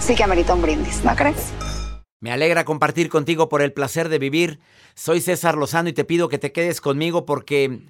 sí 0.00 0.14
que 0.14 0.24
amerita 0.24 0.54
un 0.54 0.62
brindis, 0.62 1.04
¿no 1.04 1.14
crees? 1.14 1.52
Me 2.20 2.32
alegra 2.32 2.64
compartir 2.64 3.08
contigo 3.08 3.48
por 3.48 3.62
el 3.62 3.72
placer 3.72 4.08
de 4.08 4.18
vivir. 4.18 4.60
Soy 4.94 5.20
César 5.20 5.56
Lozano 5.56 5.88
y 5.88 5.92
te 5.92 6.04
pido 6.04 6.28
que 6.28 6.38
te 6.38 6.52
quedes 6.52 6.80
conmigo 6.80 7.24
porque 7.24 7.80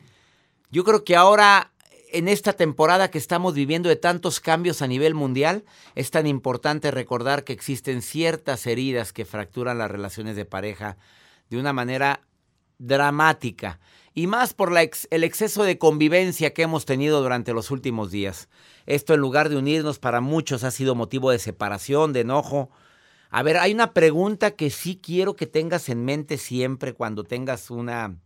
yo 0.70 0.84
creo 0.84 1.04
que 1.04 1.16
ahora, 1.16 1.72
en 2.12 2.28
esta 2.28 2.52
temporada 2.52 3.10
que 3.10 3.18
estamos 3.18 3.54
viviendo 3.54 3.88
de 3.88 3.96
tantos 3.96 4.38
cambios 4.38 4.82
a 4.82 4.86
nivel 4.86 5.14
mundial, 5.14 5.64
es 5.94 6.10
tan 6.10 6.26
importante 6.26 6.90
recordar 6.90 7.42
que 7.44 7.52
existen 7.52 8.02
ciertas 8.02 8.66
heridas 8.66 9.12
que 9.12 9.24
fracturan 9.24 9.78
las 9.78 9.90
relaciones 9.90 10.36
de 10.36 10.44
pareja 10.44 10.96
de 11.48 11.58
una 11.58 11.72
manera 11.72 12.20
dramática. 12.78 13.80
Y 14.14 14.26
más 14.26 14.54
por 14.54 14.72
el 14.76 15.24
exceso 15.24 15.64
de 15.64 15.78
convivencia 15.78 16.52
que 16.52 16.62
hemos 16.62 16.84
tenido 16.84 17.22
durante 17.22 17.52
los 17.52 17.70
últimos 17.70 18.10
días. 18.10 18.48
Esto 18.90 19.14
en 19.14 19.20
lugar 19.20 19.50
de 19.50 19.56
unirnos 19.56 20.00
para 20.00 20.20
muchos 20.20 20.64
ha 20.64 20.72
sido 20.72 20.96
motivo 20.96 21.30
de 21.30 21.38
separación, 21.38 22.12
de 22.12 22.22
enojo. 22.22 22.70
A 23.30 23.44
ver, 23.44 23.56
hay 23.56 23.72
una 23.72 23.94
pregunta 23.94 24.50
que 24.56 24.68
sí 24.70 24.98
quiero 25.00 25.36
que 25.36 25.46
tengas 25.46 25.88
en 25.88 26.04
mente 26.04 26.38
siempre 26.38 26.92
cuando 26.92 27.22
tengas 27.22 27.70
una, 27.70 28.16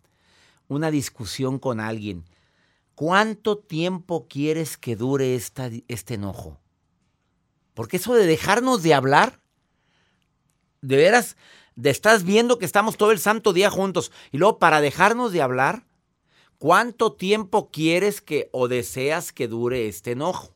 una 0.67 0.91
discusión 0.91 1.59
con 1.59 1.81
alguien. 1.81 2.25
¿Cuánto 2.95 3.59
tiempo 3.59 4.27
quieres 4.27 4.79
que 4.79 4.97
dure 4.97 5.35
esta, 5.35 5.69
este 5.87 6.15
enojo? 6.15 6.59
Porque 7.75 7.99
eso 7.99 8.15
de 8.15 8.25
dejarnos 8.25 8.83
de 8.83 8.95
hablar, 8.95 9.41
de 10.81 10.97
veras, 10.97 11.37
de 11.77 11.91
estás 11.91 12.25
viendo 12.25 12.59
que 12.59 12.65
estamos 12.65 12.97
todo 12.97 13.11
el 13.11 13.19
santo 13.19 13.53
día 13.53 13.69
juntos 13.69 14.13
y 14.33 14.39
luego 14.39 14.59
para 14.59 14.81
dejarnos 14.81 15.31
de 15.31 15.43
hablar, 15.43 15.85
¿cuánto 16.57 17.13
tiempo 17.13 17.71
quieres 17.71 18.23
que 18.23 18.49
o 18.51 18.67
deseas 18.67 19.31
que 19.31 19.47
dure 19.47 19.89
este 19.89 20.13
enojo? 20.13 20.54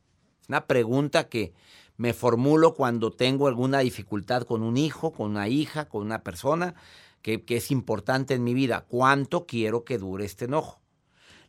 Una 0.49 0.67
pregunta 0.67 1.29
que 1.29 1.53
me 1.99 2.15
formulo 2.15 2.75
cuando 2.75 3.11
tengo 3.11 3.49
alguna 3.49 3.81
dificultad 3.81 4.45
con 4.45 4.63
un 4.63 4.79
hijo, 4.79 5.13
con 5.13 5.33
una 5.33 5.47
hija, 5.47 5.91
con 5.91 6.03
una 6.03 6.23
persona 6.25 6.75
que 7.21 7.45
es 7.49 7.71
importante 7.71 8.33
en 8.33 8.45
mi 8.45 8.55
vida. 8.55 8.87
¿Cuánto 8.89 9.45
quiero 9.45 9.85
que 9.85 9.99
dure 9.99 10.25
este 10.25 10.47
enojo? 10.47 10.81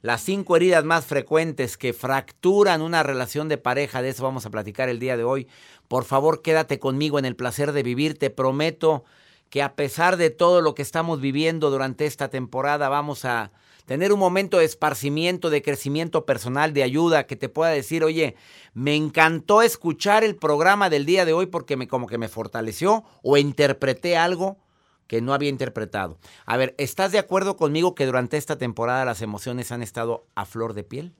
Las 0.01 0.21
cinco 0.21 0.57
heridas 0.57 0.83
más 0.83 1.05
frecuentes 1.05 1.77
que 1.77 1.93
fracturan 1.93 2.81
una 2.81 3.01
relación 3.03 3.47
de 3.47 3.57
pareja, 3.57 4.01
de 4.01 4.09
eso 4.09 4.23
vamos 4.23 4.45
a 4.45 4.49
platicar 4.49 4.89
el 4.89 4.99
día 4.99 5.15
de 5.15 5.23
hoy. 5.23 5.47
Por 5.87 6.03
favor, 6.03 6.41
quédate 6.41 6.77
conmigo 6.79 7.19
en 7.19 7.25
el 7.25 7.37
placer 7.37 7.71
de 7.71 7.83
vivir. 7.83 8.17
Te 8.17 8.29
prometo 8.29 9.05
que 9.49 9.61
a 9.61 9.75
pesar 9.75 10.17
de 10.17 10.29
todo 10.29 10.59
lo 10.59 10.75
que 10.75 10.81
estamos 10.81 11.21
viviendo 11.21 11.69
durante 11.69 12.05
esta 12.05 12.29
temporada, 12.29 12.89
vamos 12.89 13.23
a 13.23 13.51
tener 13.89 14.13
un 14.13 14.19
momento 14.19 14.59
de 14.59 14.65
esparcimiento, 14.65 15.49
de 15.49 15.63
crecimiento 15.63 16.23
personal, 16.23 16.73
de 16.73 16.83
ayuda, 16.83 17.25
que 17.25 17.35
te 17.35 17.49
pueda 17.49 17.71
decir, 17.71 18.03
oye, 18.03 18.35
me 18.75 18.95
encantó 18.95 19.63
escuchar 19.63 20.23
el 20.23 20.35
programa 20.35 20.91
del 20.91 21.07
día 21.07 21.25
de 21.25 21.33
hoy 21.33 21.47
porque 21.47 21.75
me, 21.75 21.87
como 21.87 22.05
que 22.05 22.19
me 22.19 22.27
fortaleció 22.27 23.03
o 23.23 23.35
interpreté 23.35 24.15
algo 24.15 24.59
que 25.07 25.21
no 25.21 25.33
había 25.33 25.49
interpretado. 25.49 26.19
A 26.45 26.55
ver, 26.55 26.75
¿estás 26.77 27.11
de 27.11 27.17
acuerdo 27.17 27.57
conmigo 27.57 27.95
que 27.95 28.05
durante 28.05 28.37
esta 28.37 28.59
temporada 28.59 29.05
las 29.05 29.23
emociones 29.23 29.71
han 29.71 29.81
estado 29.81 30.27
a 30.35 30.45
flor 30.45 30.75
de 30.75 30.83
piel? 30.83 31.13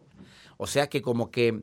O 0.58 0.68
sea 0.68 0.90
que 0.90 1.02
como 1.02 1.32
que 1.32 1.62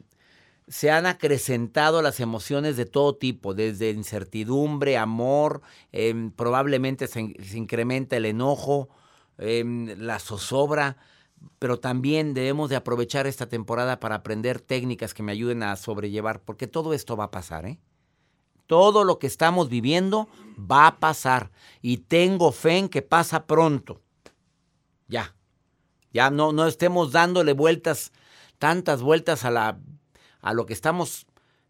se 0.66 0.90
han 0.90 1.06
acrecentado 1.06 2.02
las 2.02 2.18
emociones 2.18 2.76
de 2.76 2.84
todo 2.84 3.14
tipo, 3.14 3.54
desde 3.54 3.90
incertidumbre, 3.90 4.96
amor, 4.96 5.62
em, 5.92 6.32
probablemente 6.32 7.06
se, 7.06 7.20
in- 7.20 7.36
se 7.44 7.58
incrementa 7.58 8.16
el 8.16 8.24
enojo, 8.24 8.88
em, 9.38 9.86
la 9.98 10.18
zozobra, 10.18 10.96
pero 11.58 11.78
también 11.78 12.34
debemos 12.34 12.70
de 12.70 12.76
aprovechar 12.76 13.26
esta 13.26 13.48
temporada 13.48 14.00
para 14.00 14.16
aprender 14.16 14.60
técnicas 14.60 15.14
que 15.14 15.22
me 15.22 15.32
ayuden 15.32 15.62
a 15.62 15.76
sobrellevar, 15.76 16.40
porque 16.40 16.66
todo 16.66 16.94
esto 16.94 17.16
va 17.16 17.24
a 17.24 17.30
pasar, 17.30 17.66
¿eh? 17.66 17.78
Todo 18.66 19.04
lo 19.04 19.18
que 19.18 19.28
estamos 19.28 19.68
viviendo 19.68 20.28
va 20.58 20.88
a 20.88 20.98
pasar 20.98 21.52
y 21.82 21.98
tengo 21.98 22.50
fe 22.50 22.78
en 22.78 22.88
que 22.88 23.00
pasa 23.00 23.46
pronto. 23.46 24.02
Ya. 25.06 25.36
Ya 26.12 26.30
no, 26.30 26.52
no 26.52 26.66
estemos 26.66 27.12
dándole 27.12 27.52
vueltas, 27.52 28.10
tantas 28.58 29.02
vueltas 29.02 29.44
a, 29.44 29.50
la, 29.50 29.78
a 30.40 30.52
lo 30.52 30.66
que 30.66 30.72
estamos 30.72 31.26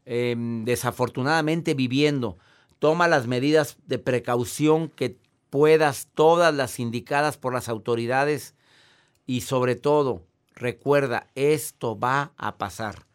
eh, 0.07 0.35
desafortunadamente 0.65 1.75
viviendo. 1.75 2.39
Toma 2.79 3.09
las 3.09 3.27
medidas 3.27 3.77
de 3.87 3.99
precaución 3.99 4.89
que 4.89 5.19
puedas, 5.51 6.09
todas 6.15 6.55
las 6.55 6.79
indicadas 6.79 7.37
por 7.37 7.53
las 7.53 7.69
autoridades 7.69 8.55
y 9.27 9.43
sobre 9.43 9.75
todo, 9.75 10.23
recuerda, 10.55 11.27
esto 11.35 11.99
va 11.99 12.33
a 12.37 12.59
pasar. 12.59 13.07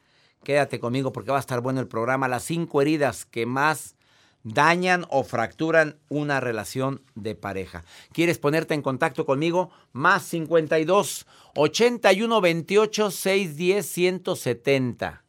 Quédate 0.44 0.80
conmigo 0.80 1.14
porque 1.14 1.32
va 1.32 1.38
a 1.38 1.42
estar 1.42 1.62
bueno 1.62 1.80
el 1.80 1.88
programa. 1.88 2.28
Las 2.28 2.44
cinco 2.44 2.82
heridas 2.82 3.26
que 3.26 3.46
más 3.46 3.96
dañan 4.44 5.06
o 5.10 5.24
fracturan 5.24 6.00
una 6.10 6.40
relación 6.40 7.02
de 7.16 7.36
pareja. 7.36 7.84
¿Quieres 8.12 8.40
ponerte 8.40 8.74
en 8.74 8.82
contacto 8.82 9.26
conmigo? 9.26 9.70
Más 9.92 10.24
52 10.24 11.28
81 11.56 12.42
28 12.42 13.12
610 13.12 13.86
170. 13.86 15.24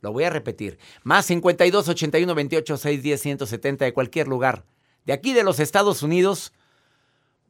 Lo 0.00 0.12
voy 0.12 0.24
a 0.24 0.30
repetir. 0.30 0.78
Más 1.02 1.26
52 1.26 1.88
81 1.88 2.34
28 2.34 2.76
610 2.76 3.20
170 3.20 3.84
de 3.84 3.92
cualquier 3.92 4.28
lugar. 4.28 4.64
De 5.06 5.12
aquí 5.12 5.32
de 5.32 5.44
los 5.44 5.60
Estados 5.60 6.02
Unidos, 6.02 6.52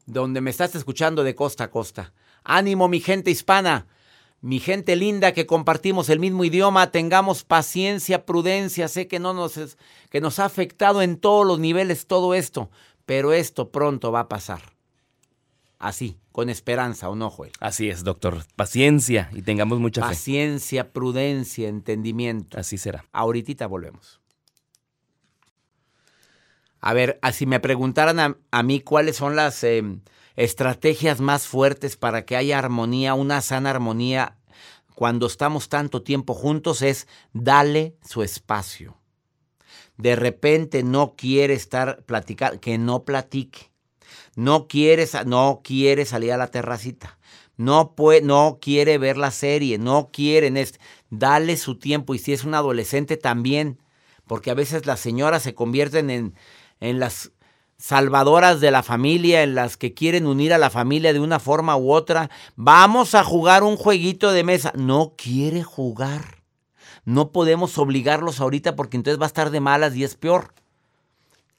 donde 0.05 0.41
me 0.41 0.49
estás 0.51 0.75
escuchando 0.75 1.23
de 1.23 1.35
costa 1.35 1.65
a 1.65 1.71
costa. 1.71 2.13
Ánimo, 2.43 2.87
mi 2.87 2.99
gente 3.01 3.31
hispana. 3.31 3.87
Mi 4.39 4.59
gente 4.59 4.95
linda 4.95 5.33
que 5.33 5.47
compartimos 5.47 6.09
el 6.09 6.19
mismo 6.19 6.43
idioma, 6.45 6.91
tengamos 6.91 7.43
paciencia, 7.43 8.23
prudencia. 8.25 8.87
Sé 8.87 9.07
que 9.07 9.17
no 9.19 9.33
nos 9.33 9.57
es- 9.57 9.77
que 10.11 10.21
nos 10.21 10.37
ha 10.37 10.45
afectado 10.45 11.01
en 11.01 11.17
todos 11.17 11.45
los 11.45 11.59
niveles 11.59 12.05
todo 12.05 12.35
esto, 12.35 12.69
pero 13.07 13.33
esto 13.33 13.71
pronto 13.71 14.11
va 14.11 14.21
a 14.21 14.29
pasar. 14.29 14.61
Así, 15.79 16.17
con 16.31 16.49
esperanza, 16.49 17.09
¿o 17.09 17.15
no, 17.15 17.29
Joel? 17.31 17.51
Así 17.59 17.89
es, 17.89 18.03
doctor. 18.03 18.43
Paciencia 18.55 19.29
y 19.33 19.41
tengamos 19.41 19.79
mucha 19.79 20.01
fe. 20.03 20.09
Paciencia, 20.09 20.91
prudencia, 20.93 21.67
entendimiento. 21.67 22.59
Así 22.59 22.77
será. 22.77 23.05
Ahorita 23.11 23.65
volvemos. 23.67 24.19
A 26.79 26.93
ver, 26.93 27.19
ah, 27.21 27.31
si 27.31 27.45
me 27.45 27.59
preguntaran 27.59 28.37
a, 28.51 28.63
mí 28.63 28.81
cuáles 28.81 29.17
son 29.17 29.35
las 29.35 29.63
eh, 29.63 29.83
estrategias 30.35 31.19
más 31.19 31.47
fuertes 31.47 31.97
para 31.97 32.25
que 32.25 32.35
haya 32.35 32.59
armonía, 32.59 33.13
una 33.13 33.41
sana 33.41 33.71
armonía, 33.71 34.37
cuando 34.95 35.27
estamos 35.27 35.69
tanto 35.69 36.01
tiempo 36.01 36.33
juntos, 36.33 36.81
es 36.81 37.07
dale 37.33 37.95
su 38.03 38.23
espacio. 38.23 38.97
de 39.97 40.15
repente 40.15 40.83
no 40.83 41.15
quiere 41.15 41.53
estar 41.53 42.03
platicar, 42.03 42.59
que 42.59 42.77
no 42.77 43.03
platique. 43.03 43.71
No 44.35 44.67
quiere, 44.67 45.07
no 45.25 45.61
quiere 45.63 46.05
salir 46.05 46.31
a 46.31 46.37
la 46.37 46.47
terracita. 46.47 47.17
No, 47.57 47.95
no 48.21 48.59
quiere 48.61 48.99
ver 48.99 49.17
la 49.17 49.31
serie, 49.31 49.79
no 49.79 50.09
quieren 50.13 50.57
este. 50.57 50.79
Dale 51.09 51.57
su 51.57 51.79
tiempo 51.79 52.13
y 52.13 52.19
si 52.19 52.33
es 52.33 52.43
un 52.43 52.53
adolescente 52.53 53.17
también, 53.17 53.79
porque 54.27 54.51
a 54.51 54.53
veces 54.53 54.85
las 54.85 54.99
señoras 54.99 55.41
se 55.41 55.55
convierten 55.55 56.11
en, 56.11 56.35
en 56.79 56.99
las 56.99 57.31
salvadoras 57.77 58.59
de 58.59 58.71
la 58.71 58.81
familia, 58.83 59.43
en 59.43 59.53
las 59.55 59.77
que 59.77 59.93
quieren 59.93 60.25
unir 60.25 60.53
a 60.53 60.57
la 60.57 60.69
familia 60.69 61.13
de 61.13 61.19
una 61.19 61.39
forma 61.39 61.77
u 61.77 61.91
otra. 61.91 62.29
Vamos 62.55 63.13
a 63.15 63.23
jugar 63.23 63.63
un 63.63 63.77
jueguito 63.77 64.31
de 64.31 64.43
mesa. 64.43 64.73
No 64.75 65.13
quiere 65.17 65.63
jugar. 65.63 66.43
No 67.05 67.31
podemos 67.31 67.77
obligarlos 67.77 68.39
ahorita 68.39 68.75
porque 68.75 68.97
entonces 68.97 69.19
va 69.19 69.25
a 69.25 69.27
estar 69.27 69.49
de 69.51 69.59
malas 69.59 69.95
y 69.95 70.03
es 70.03 70.15
peor. 70.15 70.53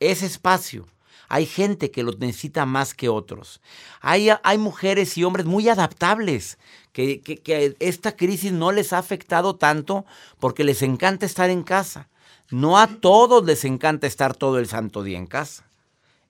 Ese 0.01 0.27
espacio. 0.27 0.87
Hay 1.31 1.45
gente 1.47 1.91
que 1.91 2.03
lo 2.03 2.13
necesita 2.13 2.65
más 2.65 2.95
que 2.95 3.09
otros. 3.11 3.61
Hay, 4.01 4.29
hay 4.43 4.59
mujeres 4.59 5.19
y 5.19 5.25
hombres 5.25 5.45
muy 5.45 5.69
adaptables, 5.69 6.59
que, 6.93 7.21
que- 7.21 7.37
que 7.37 7.77
esta 7.81 8.17
crisis 8.17 8.51
no 8.53 8.73
les 8.73 8.93
ha 8.95 8.99
afectado 8.99 9.55
tanto 9.57 10.07
porque 10.41 10.65
les 10.65 10.81
encanta 10.83 11.27
estar 11.27 11.51
en 11.51 11.63
casa. 11.63 12.09
No 12.51 12.79
a 12.79 12.87
todos 12.87 13.45
les 13.45 13.65
encanta 13.65 14.07
estar 14.07 14.35
todo 14.35 14.59
el 14.59 14.67
santo 14.67 15.03
día 15.03 15.19
en 15.19 15.27
casa. 15.27 15.65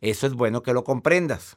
Eso 0.01 0.27
es 0.27 0.35
bueno 0.35 0.63
que 0.63 0.73
lo 0.73 0.85
comprendas. 0.85 1.57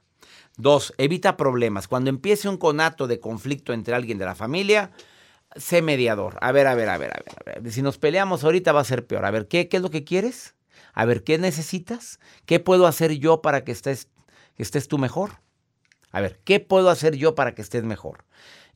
Dos, 0.57 0.93
evita 0.97 1.37
problemas. 1.37 1.87
Cuando 1.87 2.09
empiece 2.09 2.47
un 2.47 2.57
conato 2.57 3.07
de 3.07 3.19
conflicto 3.19 3.73
entre 3.73 3.95
alguien 3.95 4.17
de 4.17 4.25
la 4.25 4.35
familia, 4.35 4.91
sé 5.55 5.81
mediador. 5.81 6.37
A 6.41 6.51
ver, 6.51 6.67
a 6.67 6.75
ver, 6.75 6.89
a 6.89 6.97
ver, 6.97 7.11
a 7.11 7.23
ver. 7.25 7.57
a 7.57 7.59
ver. 7.61 7.73
Si 7.73 7.81
nos 7.81 7.97
peleamos 7.97 8.43
ahorita 8.43 8.71
va 8.71 8.81
a 8.81 8.85
ser 8.85 9.07
peor. 9.07 9.25
A 9.25 9.31
ver, 9.31 9.47
¿qué, 9.47 9.67
es 9.71 9.81
lo 9.81 9.89
que 9.89 10.03
quieres? 10.03 10.55
A 10.93 11.05
ver, 11.05 11.23
¿qué 11.23 11.37
necesitas? 11.37 12.19
¿Qué 12.45 12.59
puedo 12.59 12.85
hacer 12.85 13.13
yo 13.13 13.41
para 13.41 13.63
que 13.63 13.71
estés, 13.71 14.09
que 14.55 14.63
estés 14.63 14.87
tú 14.87 14.97
mejor? 14.97 15.39
A 16.11 16.21
ver, 16.21 16.39
¿qué 16.43 16.59
puedo 16.59 16.89
hacer 16.89 17.15
yo 17.15 17.33
para 17.33 17.55
que 17.55 17.61
estés 17.61 17.83
mejor? 17.83 18.25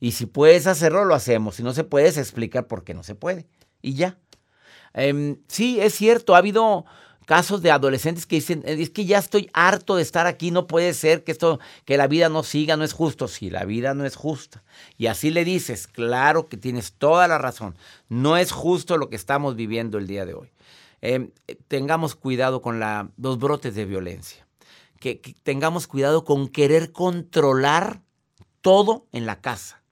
Y 0.00 0.12
si 0.12 0.26
puedes 0.26 0.66
hacerlo, 0.66 1.04
lo 1.04 1.14
hacemos. 1.14 1.56
Si 1.56 1.62
no 1.62 1.74
se 1.74 1.84
puede, 1.84 2.10
se 2.10 2.20
explica 2.20 2.66
por 2.66 2.82
qué 2.82 2.94
no 2.94 3.02
se 3.02 3.14
puede. 3.14 3.46
Y 3.82 3.94
ya. 3.94 4.18
Em, 4.96 5.36
sí, 5.46 5.78
es 5.80 5.94
cierto, 5.94 6.34
ha 6.34 6.38
habido 6.38 6.86
casos 7.26 7.60
de 7.60 7.70
adolescentes 7.70 8.24
que 8.24 8.36
dicen, 8.36 8.62
"Eh, 8.64 8.76
es 8.80 8.90
que 8.90 9.04
ya 9.04 9.18
estoy 9.18 9.50
harto 9.52 9.96
de 9.96 10.02
estar 10.02 10.26
aquí, 10.26 10.50
no 10.50 10.66
puede 10.66 10.94
ser 10.94 11.22
que 11.22 11.32
esto, 11.32 11.60
que 11.84 11.98
la 11.98 12.06
vida 12.06 12.28
no 12.30 12.42
siga, 12.42 12.76
no 12.76 12.84
es 12.84 12.92
justo. 12.94 13.28
Sí, 13.28 13.50
la 13.50 13.64
vida 13.66 13.94
no 13.94 14.06
es 14.06 14.16
justa. 14.16 14.64
Y 14.96 15.06
así 15.08 15.30
le 15.30 15.44
dices, 15.44 15.86
claro 15.86 16.48
que 16.48 16.56
tienes 16.56 16.94
toda 16.94 17.28
la 17.28 17.36
razón. 17.36 17.76
No 18.08 18.36
es 18.38 18.52
justo 18.52 18.96
lo 18.96 19.10
que 19.10 19.16
estamos 19.16 19.54
viviendo 19.54 19.98
el 19.98 20.06
día 20.06 20.24
de 20.24 20.34
hoy. 20.34 20.50
Em, 21.02 21.30
tengamos 21.68 22.14
cuidado 22.14 22.62
con 22.62 22.80
los 22.80 23.38
brotes 23.38 23.74
de 23.74 23.84
violencia. 23.84 24.46
Que 24.98 25.20
tengamos 25.42 25.86
cuidado 25.86 26.24
con 26.24 26.48
querer 26.48 26.90
controlar 26.92 28.00
todo 28.62 29.06
en 29.12 29.26
la 29.26 29.40
casa. 29.42 29.82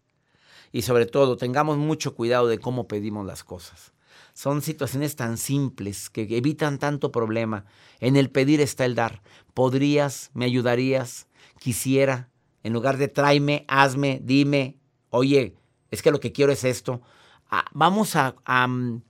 Y 0.73 0.83
sobre 0.83 1.07
todo, 1.07 1.37
tengamos 1.37 1.77
mucho 1.77 2.15
cuidado 2.15 2.49
de 2.49 2.59
cómo 2.59 2.89
pedimos 2.89 3.27
las 3.27 3.45
cosas. 3.45 3.94
Son 4.35 4.63
situaciones 4.63 5.15
tan 5.15 5.39
simples 5.39 6.11
que 6.11 6.27
evitan 6.37 6.79
tanto 6.79 7.13
problema. 7.13 7.65
En 8.01 8.17
el 8.17 8.31
pedir 8.31 8.61
está 8.61 8.85
el 8.85 8.97
dar. 8.97 9.23
Podrías, 9.55 10.31
me 10.35 10.45
ayudarías, 10.45 11.29
quisiera, 11.61 12.29
en 12.65 12.73
lugar 12.73 12.97
de 12.97 13.09
tráeme, 13.09 13.65
hazme, 13.69 14.21
dime, 14.23 14.79
oye, 15.11 15.55
es 15.93 16.03
que 16.03 16.11
lo 16.11 16.19
que 16.19 16.33
quiero 16.33 16.51
es 16.51 16.65
esto. 16.65 17.01
Ah, 17.49 17.65
vamos 17.73 18.17
a, 18.17 18.35
mm, 18.67 19.03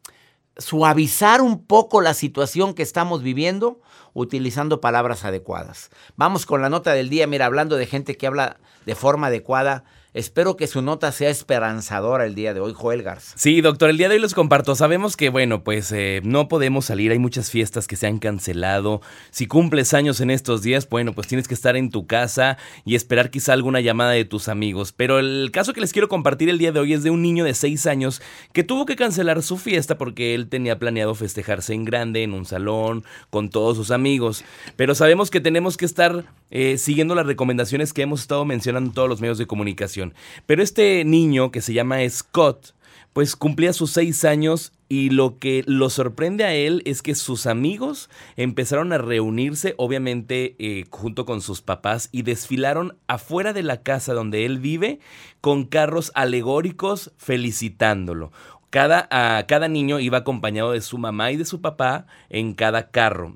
suavizar 0.59 1.41
un 1.41 1.65
poco 1.65 2.01
la 2.01 2.15
situación 2.15 2.75
que 2.75 2.83
estamos 2.83 3.23
viviendo 3.23 3.81
utilizando 4.13 4.81
palabras 4.81 5.25
adecuadas. 5.25 5.91
Vamos 6.17 6.47
con 6.47 6.63
la 6.63 6.69
nota 6.69 6.93
del 6.93 7.09
día, 7.09 7.27
mira, 7.27 7.47
hablando 7.47 7.77
de 7.77 7.87
gente 7.87 8.17
que 8.17 8.27
habla 8.27 8.59
de 8.87 8.95
forma 8.95 9.29
adecuada. 9.29 9.85
Espero 10.15 10.57
que 10.57 10.69
su 10.69 10.81
nota 10.81 11.11
sea 11.11 11.29
esperanzadora 11.29 12.25
el 12.25 12.37
día 12.37 12.55
de 12.55 12.61
hoy, 12.61 12.73
Joel 12.73 13.03
Garza. 13.03 13.35
Sí, 13.37 13.61
doctor, 13.61 13.91
el 13.91 13.99
día 13.99 14.09
de 14.09 14.15
hoy 14.15 14.21
les 14.21 14.33
comparto. 14.33 14.77
Sabemos 14.77 15.17
que, 15.17 15.29
bueno, 15.29 15.65
pues 15.65 15.91
eh, 15.91 16.21
no 16.23 16.47
podemos 16.47 16.85
salir, 16.85 17.11
hay 17.11 17.19
muchas 17.19 17.51
fiestas 17.51 17.89
que 17.89 17.97
se 17.97 18.07
han 18.07 18.21
cancelado. 18.21 19.03
Si 19.33 19.49
cumples 19.49 19.93
años 19.93 20.21
en 20.21 20.31
estos 20.31 20.63
días, 20.63 20.89
bueno, 20.89 21.15
pues 21.15 21.27
tienes 21.27 21.49
que 21.49 21.55
estar 21.55 21.75
en 21.75 21.91
tu 21.91 22.07
casa 22.07 22.59
y 22.85 22.95
esperar 22.95 23.33
quizá 23.33 23.55
alguna 23.55 23.81
llamada 23.81 24.13
de 24.13 24.25
tus 24.25 24.47
amigos. 24.47 24.93
Pero 24.93 25.19
el 25.19 25.51
caso 25.53 25.73
que 25.73 25.81
les 25.81 25.93
quiero 25.93 26.09
compartir 26.09 26.49
el 26.49 26.59
día 26.59 26.71
de 26.71 26.79
hoy 26.79 26.93
es 26.93 27.03
de 27.03 27.11
un 27.11 27.21
niño 27.21 27.45
de 27.45 27.55
6 27.55 27.85
años 27.89 28.23
que 28.53 28.63
tuvo 28.63 28.87
que 28.87 28.95
cancelar 28.95 29.43
su 29.43 29.57
fiesta 29.57 29.99
porque 29.99 30.37
él 30.37 30.49
tenía 30.49 30.79
planeado 30.79 31.17
festejarse 31.17 31.75
en 31.75 31.85
grande, 31.85 32.23
en 32.23 32.35
un 32.35 32.45
salón, 32.45 33.03
con 33.31 33.51
todos 33.51 33.77
sus 33.77 33.91
amigos. 33.91 34.45
Pero 34.77 34.95
sabemos 34.95 35.29
que 35.33 35.41
tenemos 35.41 35.77
que 35.77 35.87
estar 35.87 36.25
eh, 36.53 36.79
siguiendo 36.79 37.17
las 37.17 37.27
recomendaciones 37.27 37.93
que 37.93 38.03
hemos 38.03 38.21
estado 38.21 38.45
mencionando 38.45 38.91
en 38.91 38.95
todos 38.95 39.09
los 39.09 39.21
medios 39.21 39.39
de 39.39 39.49
comunicación. 39.49 40.04
Pero 40.47 40.63
este 40.63 41.05
niño 41.05 41.51
que 41.51 41.63
se 41.63 41.73
llama 41.73 41.99
Scott, 42.11 42.75
pues 43.15 43.37
cumplía 43.37 43.73
sus 43.73 43.93
seis 43.93 44.25
años 44.25 44.73
y 44.89 45.11
lo 45.11 45.39
que 45.39 45.65
lo 45.67 45.89
sorprende 45.89 46.45
a 46.45 46.53
él 46.53 46.83
es 46.85 47.01
que 47.01 47.15
sus 47.15 47.47
amigos 47.47 48.11
empezaron 48.37 48.93
a 48.93 48.99
reunirse, 48.99 49.75
obviamente 49.79 50.57
eh, 50.59 50.85
junto 50.91 51.25
con 51.25 51.41
sus 51.41 51.63
papás, 51.63 52.09
y 52.13 52.23
desfilaron 52.23 52.97
afuera 53.07 53.53
de 53.53 53.63
la 53.63 53.83
casa 53.83 54.15
donde 54.15 54.45
él 54.45 54.59
vive 54.59 55.01
con 55.41 55.65
carros 55.65 56.13
alegóricos 56.15 57.13
felicitándolo. 57.17 58.33
Cada, 58.71 59.07
a 59.11 59.47
cada 59.47 59.69
niño 59.69 60.01
iba 60.01 60.19
acompañado 60.19 60.73
de 60.73 60.81
su 60.81 60.99
mamá 60.99 61.31
y 61.31 61.37
de 61.37 61.45
su 61.45 61.61
papá 61.61 62.07
en 62.29 62.55
cada 62.55 62.91
carro. 62.91 63.33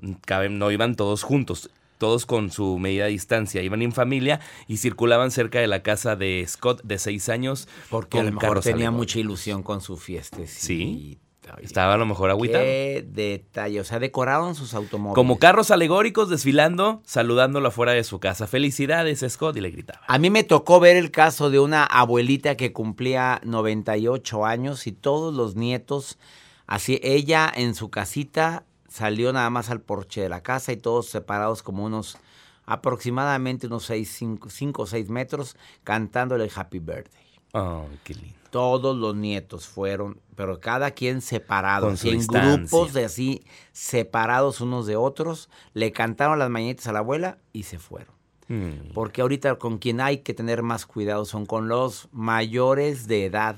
No 0.49 0.71
iban 0.71 0.95
todos 0.95 1.23
juntos 1.23 1.69
todos 1.99 2.25
con 2.25 2.49
su 2.49 2.79
medida 2.79 3.05
de 3.05 3.11
distancia, 3.11 3.61
iban 3.61 3.83
en 3.83 3.91
familia 3.91 4.39
y 4.67 4.77
circulaban 4.77 5.29
cerca 5.29 5.59
de 5.59 5.67
la 5.67 5.83
casa 5.83 6.15
de 6.15 6.43
Scott 6.47 6.81
de 6.83 6.97
seis 6.97 7.29
años. 7.29 7.67
Porque 7.89 8.19
a 8.19 8.23
lo 8.23 8.31
mejor 8.31 8.61
tenía 8.61 8.89
mucha 8.89 9.19
ilusión 9.19 9.61
con 9.61 9.81
su 9.81 9.97
fiesta. 9.97 10.39
Sí. 10.47 11.19
Estaba 11.61 11.95
a 11.95 11.97
lo 11.97 12.05
mejor 12.05 12.29
agüitado. 12.29 12.63
Qué 12.63 13.05
detalle. 13.07 13.81
O 13.81 13.83
sea, 13.83 13.99
decoraron 13.99 14.55
sus 14.55 14.73
automóviles. 14.75 15.15
Como 15.15 15.39
carros 15.39 15.71
alegóricos 15.71 16.29
desfilando, 16.29 17.01
saludándolo 17.05 17.69
afuera 17.69 17.91
de 17.93 18.03
su 18.03 18.19
casa. 18.19 18.47
Felicidades, 18.47 19.25
Scott, 19.27 19.57
y 19.57 19.61
le 19.61 19.71
gritaba. 19.71 20.01
A 20.07 20.19
mí 20.19 20.29
me 20.29 20.43
tocó 20.43 20.79
ver 20.79 20.95
el 20.95 21.11
caso 21.11 21.49
de 21.49 21.59
una 21.59 21.83
abuelita 21.85 22.55
que 22.55 22.71
cumplía 22.71 23.41
98 23.43 24.45
años 24.45 24.87
y 24.87 24.91
todos 24.91 25.33
los 25.33 25.55
nietos, 25.55 26.19
así 26.67 26.99
ella 27.03 27.51
en 27.53 27.73
su 27.73 27.89
casita 27.89 28.63
salió 28.89 29.31
nada 29.31 29.49
más 29.49 29.69
al 29.69 29.81
porche 29.81 30.21
de 30.21 30.29
la 30.29 30.41
casa 30.41 30.71
y 30.71 30.77
todos 30.77 31.07
separados 31.07 31.63
como 31.63 31.85
unos 31.85 32.17
aproximadamente 32.65 33.65
unos 33.67 33.91
5 33.91 34.81
o 34.81 34.85
6 34.85 35.09
metros 35.09 35.55
cantándole 35.83 36.43
el 36.43 36.51
Happy 36.53 36.79
Birthday. 36.79 37.25
Oh, 37.53 37.85
qué 38.03 38.13
lindo. 38.13 38.37
Todos 38.51 38.95
los 38.97 39.15
nietos 39.15 39.67
fueron, 39.67 40.19
pero 40.35 40.59
cada 40.59 40.91
quien 40.91 41.21
separado, 41.21 41.89
en 41.89 42.27
grupos 42.27 42.93
de 42.93 43.05
así 43.05 43.43
separados 43.71 44.61
unos 44.61 44.87
de 44.87 44.95
otros, 44.95 45.49
le 45.73 45.91
cantaron 45.91 46.39
las 46.39 46.49
mañanitas 46.49 46.87
a 46.87 46.91
la 46.91 46.99
abuela 46.99 47.37
y 47.53 47.63
se 47.63 47.79
fueron. 47.79 48.13
Mm. 48.47 48.93
Porque 48.93 49.21
ahorita 49.21 49.55
con 49.55 49.77
quien 49.77 50.01
hay 50.01 50.19
que 50.19 50.33
tener 50.33 50.63
más 50.63 50.85
cuidado 50.85 51.25
son 51.25 51.45
con 51.45 51.67
los 51.67 52.09
mayores 52.11 53.07
de 53.07 53.25
edad. 53.25 53.57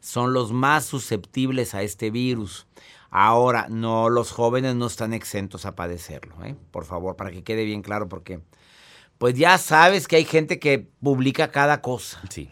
Son 0.00 0.32
los 0.32 0.52
más 0.52 0.84
susceptibles 0.84 1.74
a 1.74 1.82
este 1.82 2.10
virus. 2.10 2.66
Ahora, 3.10 3.66
no, 3.70 4.10
los 4.10 4.32
jóvenes 4.32 4.74
no 4.74 4.86
están 4.86 5.14
exentos 5.14 5.64
a 5.64 5.74
padecerlo, 5.74 6.44
¿eh? 6.44 6.56
Por 6.70 6.84
favor, 6.84 7.16
para 7.16 7.30
que 7.30 7.42
quede 7.42 7.64
bien 7.64 7.82
claro, 7.82 8.08
porque 8.08 8.40
pues 9.16 9.34
ya 9.34 9.58
sabes 9.58 10.06
que 10.06 10.16
hay 10.16 10.24
gente 10.24 10.58
que 10.58 10.86
publica 11.02 11.50
cada 11.50 11.80
cosa. 11.80 12.20
Sí. 12.28 12.50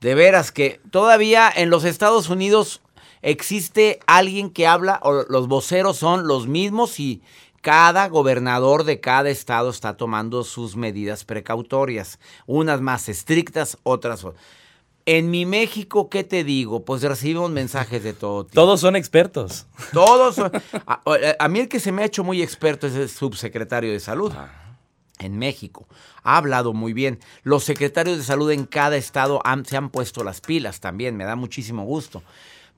De 0.00 0.14
veras 0.14 0.52
que 0.52 0.80
todavía 0.90 1.50
en 1.54 1.70
los 1.70 1.84
Estados 1.84 2.28
Unidos 2.28 2.82
existe 3.22 4.00
alguien 4.06 4.50
que 4.50 4.66
habla, 4.66 5.00
o 5.02 5.24
los 5.28 5.48
voceros 5.48 5.96
son 5.96 6.26
los 6.26 6.46
mismos 6.46 7.00
y 7.00 7.22
cada 7.62 8.08
gobernador 8.08 8.84
de 8.84 9.00
cada 9.00 9.30
estado 9.30 9.70
está 9.70 9.96
tomando 9.96 10.44
sus 10.44 10.76
medidas 10.76 11.24
precautorias, 11.24 12.18
unas 12.46 12.80
más 12.80 13.08
estrictas, 13.08 13.78
otras... 13.82 14.26
En 15.06 15.30
mi 15.30 15.44
México, 15.44 16.08
¿qué 16.08 16.24
te 16.24 16.44
digo? 16.44 16.84
Pues 16.84 17.02
recibimos 17.02 17.50
mensajes 17.50 18.02
de 18.02 18.14
todo 18.14 18.44
tipo. 18.44 18.54
Todos 18.54 18.80
son 18.80 18.96
expertos. 18.96 19.66
Todos. 19.92 20.36
son- 20.36 20.50
A, 20.86 21.02
a 21.38 21.48
mí 21.48 21.60
el 21.60 21.68
que 21.68 21.78
se 21.80 21.92
me 21.92 22.02
ha 22.02 22.06
hecho 22.06 22.24
muy 22.24 22.42
experto 22.42 22.86
es 22.86 22.94
el 22.94 23.08
subsecretario 23.10 23.92
de 23.92 24.00
salud 24.00 24.32
en 25.18 25.36
México. 25.38 25.86
Ha 26.22 26.38
hablado 26.38 26.72
muy 26.72 26.94
bien. 26.94 27.18
Los 27.42 27.64
secretarios 27.64 28.16
de 28.16 28.24
salud 28.24 28.50
en 28.50 28.64
cada 28.64 28.96
estado 28.96 29.40
han- 29.44 29.66
se 29.66 29.76
han 29.76 29.90
puesto 29.90 30.24
las 30.24 30.40
pilas 30.40 30.80
también. 30.80 31.16
Me 31.18 31.24
da 31.24 31.36
muchísimo 31.36 31.84
gusto. 31.84 32.22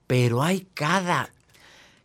Pero 0.09 0.43
hay 0.43 0.67
cada, 0.75 1.31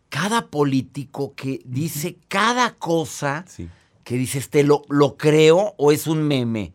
cada 0.08 0.46
político 0.46 1.34
que 1.34 1.62
dice 1.64 2.16
cada 2.28 2.74
cosa 2.76 3.44
Sí. 3.48 3.68
que 4.04 4.14
dices, 4.16 4.50
¿te 4.50 4.62
lo, 4.62 4.82
lo 4.88 5.16
creo 5.16 5.74
o 5.78 5.90
es 5.90 6.06
un 6.06 6.22
meme? 6.22 6.72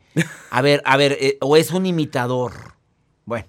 A 0.52 0.62
ver, 0.62 0.82
a 0.86 0.98
ver, 0.98 1.18
eh, 1.22 1.38
o 1.40 1.56
es 1.56 1.72
un 1.72 1.86
imitador. 1.86 2.76
Bueno, 3.28 3.46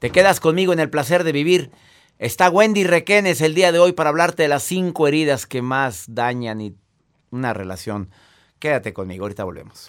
te 0.00 0.10
quedas 0.10 0.40
conmigo 0.40 0.72
en 0.72 0.80
el 0.80 0.90
placer 0.90 1.22
de 1.22 1.30
vivir. 1.30 1.70
Está 2.18 2.50
Wendy 2.50 2.82
Requenes 2.82 3.40
el 3.40 3.54
día 3.54 3.70
de 3.70 3.78
hoy 3.78 3.92
para 3.92 4.10
hablarte 4.10 4.42
de 4.42 4.48
las 4.48 4.64
cinco 4.64 5.06
heridas 5.06 5.46
que 5.46 5.62
más 5.62 6.06
dañan 6.08 6.60
y 6.60 6.74
una 7.30 7.54
relación. 7.54 8.10
Quédate 8.58 8.92
conmigo, 8.92 9.24
ahorita 9.24 9.44
volvemos 9.44 9.88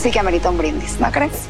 sí 0.00 0.10
que 0.10 0.18
amerita 0.18 0.48
un 0.48 0.56
brindis, 0.56 0.98
¿no 0.98 1.12
crees? 1.12 1.46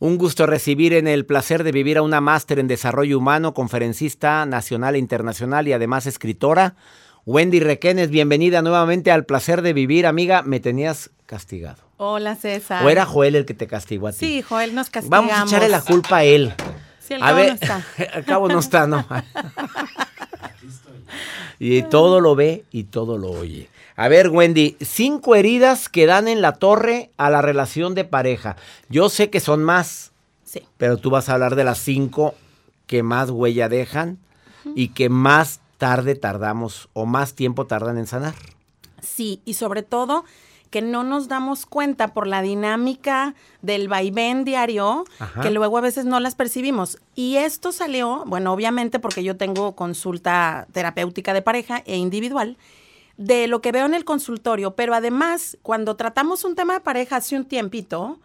Un 0.00 0.18
gusto 0.18 0.44
recibir 0.46 0.92
en 0.92 1.06
el 1.06 1.24
placer 1.24 1.62
de 1.62 1.70
vivir 1.70 1.98
a 1.98 2.02
una 2.02 2.20
máster 2.20 2.58
en 2.58 2.66
desarrollo 2.66 3.16
humano, 3.16 3.54
conferencista 3.54 4.44
nacional 4.44 4.96
e 4.96 4.98
internacional 4.98 5.68
y 5.68 5.72
además 5.72 6.06
escritora. 6.06 6.74
Wendy 7.26 7.60
Requenes, 7.60 8.10
bienvenida 8.10 8.60
nuevamente 8.60 9.12
al 9.12 9.24
placer 9.24 9.62
de 9.62 9.72
vivir. 9.72 10.04
Amiga, 10.04 10.42
me 10.42 10.58
tenías 10.58 11.10
castigado. 11.26 11.80
Hola, 11.96 12.34
César. 12.34 12.84
¿O 12.84 12.90
era 12.90 13.06
Joel 13.06 13.36
el 13.36 13.46
que 13.46 13.54
te 13.54 13.68
castigó 13.68 14.08
a 14.08 14.12
ti? 14.12 14.18
Sí, 14.18 14.42
Joel 14.42 14.74
nos 14.74 14.90
castigamos. 14.90 15.30
Vamos 15.30 15.44
a 15.44 15.46
echarle 15.46 15.68
la 15.68 15.80
culpa 15.80 16.18
a 16.18 16.24
él. 16.24 16.54
Sí, 16.98 17.14
al 17.14 17.22
a 17.22 17.26
cabo 17.26 17.36
ver, 17.36 17.48
no 17.48 17.54
está. 17.54 17.86
al 18.14 18.24
cabo 18.24 18.48
no 18.48 18.58
está, 18.58 18.86
no. 18.88 19.06
y 21.60 21.82
todo 21.82 22.18
lo 22.20 22.34
ve 22.34 22.64
y 22.72 22.84
todo 22.84 23.16
lo 23.16 23.30
oye. 23.30 23.68
A 23.96 24.08
ver, 24.08 24.28
Wendy, 24.30 24.76
cinco 24.80 25.34
heridas 25.36 25.88
que 25.88 26.06
dan 26.06 26.26
en 26.28 26.40
la 26.42 26.52
torre 26.54 27.10
a 27.16 27.30
la 27.30 27.42
relación 27.42 27.94
de 27.94 28.04
pareja. 28.04 28.56
Yo 28.88 29.08
sé 29.08 29.30
que 29.30 29.40
son 29.40 29.62
más, 29.62 30.10
Sí. 30.44 30.62
pero 30.78 30.96
tú 30.96 31.10
vas 31.10 31.28
a 31.28 31.34
hablar 31.34 31.54
de 31.54 31.64
las 31.64 31.78
cinco 31.78 32.34
que 32.86 33.02
más 33.02 33.30
huella 33.30 33.68
dejan 33.68 34.18
y 34.74 34.88
que 34.88 35.08
más 35.08 35.60
tarde 35.78 36.14
tardamos 36.16 36.88
o 36.92 37.06
más 37.06 37.34
tiempo 37.34 37.66
tardan 37.66 37.98
en 37.98 38.06
sanar. 38.06 38.34
Sí, 39.00 39.40
y 39.44 39.54
sobre 39.54 39.82
todo 39.82 40.24
que 40.70 40.82
no 40.82 41.04
nos 41.04 41.28
damos 41.28 41.66
cuenta 41.66 42.08
por 42.14 42.26
la 42.26 42.42
dinámica 42.42 43.34
del 43.62 43.86
vaivén 43.86 44.44
diario, 44.44 45.04
Ajá. 45.20 45.40
que 45.40 45.50
luego 45.52 45.78
a 45.78 45.80
veces 45.82 46.04
no 46.04 46.18
las 46.18 46.34
percibimos. 46.34 46.98
Y 47.14 47.36
esto 47.36 47.70
salió, 47.70 48.24
bueno, 48.26 48.52
obviamente 48.52 48.98
porque 48.98 49.22
yo 49.22 49.36
tengo 49.36 49.76
consulta 49.76 50.66
terapéutica 50.72 51.32
de 51.32 51.42
pareja 51.42 51.82
e 51.86 51.96
individual, 51.96 52.56
de 53.16 53.46
lo 53.46 53.60
que 53.60 53.72
veo 53.72 53.86
en 53.86 53.94
el 53.94 54.04
consultorio, 54.04 54.74
pero 54.74 54.94
además, 54.94 55.56
cuando 55.62 55.96
tratamos 55.96 56.44
un 56.44 56.54
tema 56.54 56.74
de 56.74 56.80
pareja 56.80 57.16
hace 57.16 57.36
un 57.36 57.44
tiempito, 57.44 58.18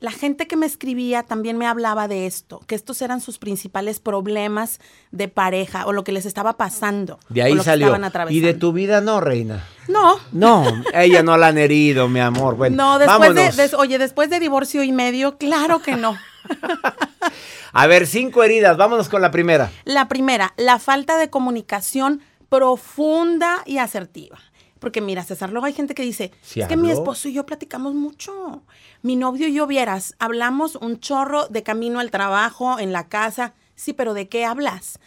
la 0.00 0.10
gente 0.10 0.46
que 0.46 0.56
me 0.56 0.66
escribía 0.66 1.22
también 1.22 1.56
me 1.56 1.66
hablaba 1.66 2.08
de 2.08 2.26
esto, 2.26 2.60
que 2.66 2.74
estos 2.74 3.00
eran 3.00 3.22
sus 3.22 3.38
principales 3.38 4.00
problemas 4.00 4.80
de 5.12 5.28
pareja 5.28 5.86
o 5.86 5.92
lo 5.92 6.04
que 6.04 6.12
les 6.12 6.26
estaba 6.26 6.58
pasando. 6.58 7.18
De 7.30 7.40
o 7.40 7.44
ahí 7.46 7.52
lo 7.54 7.60
que 7.62 7.64
salió. 7.64 7.94
estaban 7.94 8.32
Y 8.32 8.40
de 8.40 8.52
tu 8.52 8.72
vida 8.72 9.00
no, 9.00 9.20
reina. 9.20 9.64
No, 9.88 10.18
No, 10.32 10.64
ella 10.92 11.22
no 11.22 11.36
la 11.38 11.46
han 11.46 11.58
herido, 11.58 12.08
mi 12.08 12.20
amor. 12.20 12.56
Bueno, 12.56 12.76
no, 12.76 12.98
después 12.98 13.34
de, 13.34 13.50
des- 13.52 13.72
oye, 13.74 13.96
después 13.98 14.28
de 14.28 14.40
divorcio 14.40 14.82
y 14.82 14.92
medio, 14.92 15.38
claro 15.38 15.80
que 15.80 15.96
no. 15.96 16.18
A 17.72 17.86
ver, 17.86 18.06
cinco 18.06 18.42
heridas. 18.44 18.76
Vámonos 18.76 19.08
con 19.08 19.20
la 19.22 19.30
primera. 19.30 19.70
La 19.84 20.08
primera, 20.08 20.52
la 20.56 20.78
falta 20.78 21.16
de 21.16 21.30
comunicación 21.30 22.20
profunda 22.56 23.62
y 23.66 23.78
asertiva. 23.78 24.38
Porque 24.78 25.00
mira, 25.00 25.24
César, 25.24 25.50
luego 25.50 25.66
hay 25.66 25.72
gente 25.72 25.94
que 25.94 26.02
dice, 26.02 26.30
Sí 26.42 26.60
es 26.60 26.68
que 26.68 26.76
mi 26.76 26.90
esposo 26.90 27.28
y 27.28 27.32
yo 27.32 27.46
platicamos 27.46 27.94
mucho. 27.94 28.62
Mi 29.02 29.16
novio 29.16 29.48
y 29.48 29.54
yo 29.54 29.66
vieras, 29.66 30.14
hablamos 30.18 30.76
un 30.76 31.00
chorro 31.00 31.48
de 31.48 31.62
camino 31.62 32.00
al 32.00 32.10
trabajo, 32.10 32.78
en 32.78 32.92
la 32.92 33.08
casa. 33.08 33.54
Sí, 33.74 33.92
pero 33.92 34.14
¿de 34.14 34.28
qué 34.28 34.44
hablas? 34.44 35.00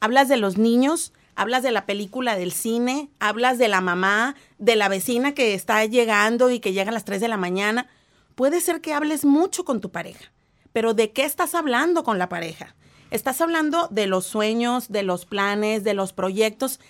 ¿Hablas 0.00 0.28
de 0.28 0.38
los 0.38 0.56
niños? 0.56 1.12
¿Hablas 1.36 1.62
de 1.62 1.70
la 1.70 1.86
película 1.86 2.36
del 2.36 2.52
cine? 2.52 3.10
¿Hablas 3.20 3.58
de 3.58 3.68
la 3.68 3.80
mamá? 3.80 4.34
¿De 4.58 4.74
la 4.74 4.88
vecina 4.88 5.34
que 5.34 5.54
está 5.54 5.84
llegando 5.84 6.50
y 6.50 6.58
que 6.58 6.72
llega 6.72 6.90
a 6.90 6.94
las 6.94 7.04
3 7.04 7.20
de 7.20 7.28
la 7.28 7.36
mañana? 7.36 7.86
Puede 8.34 8.60
ser 8.60 8.80
que 8.80 8.94
hables 8.94 9.24
mucho 9.24 9.64
con 9.64 9.80
tu 9.80 9.90
pareja, 9.90 10.32
pero 10.72 10.94
¿de 10.94 11.12
qué 11.12 11.24
estás 11.24 11.54
hablando 11.54 12.02
con 12.02 12.18
la 12.18 12.28
pareja? 12.28 12.74
Estás 13.10 13.40
hablando 13.40 13.88
de 13.90 14.06
los 14.06 14.26
sueños, 14.26 14.90
de 14.90 15.02
los 15.02 15.24
planes, 15.24 15.84
de 15.84 15.94
los 15.94 16.12
proyectos 16.12 16.80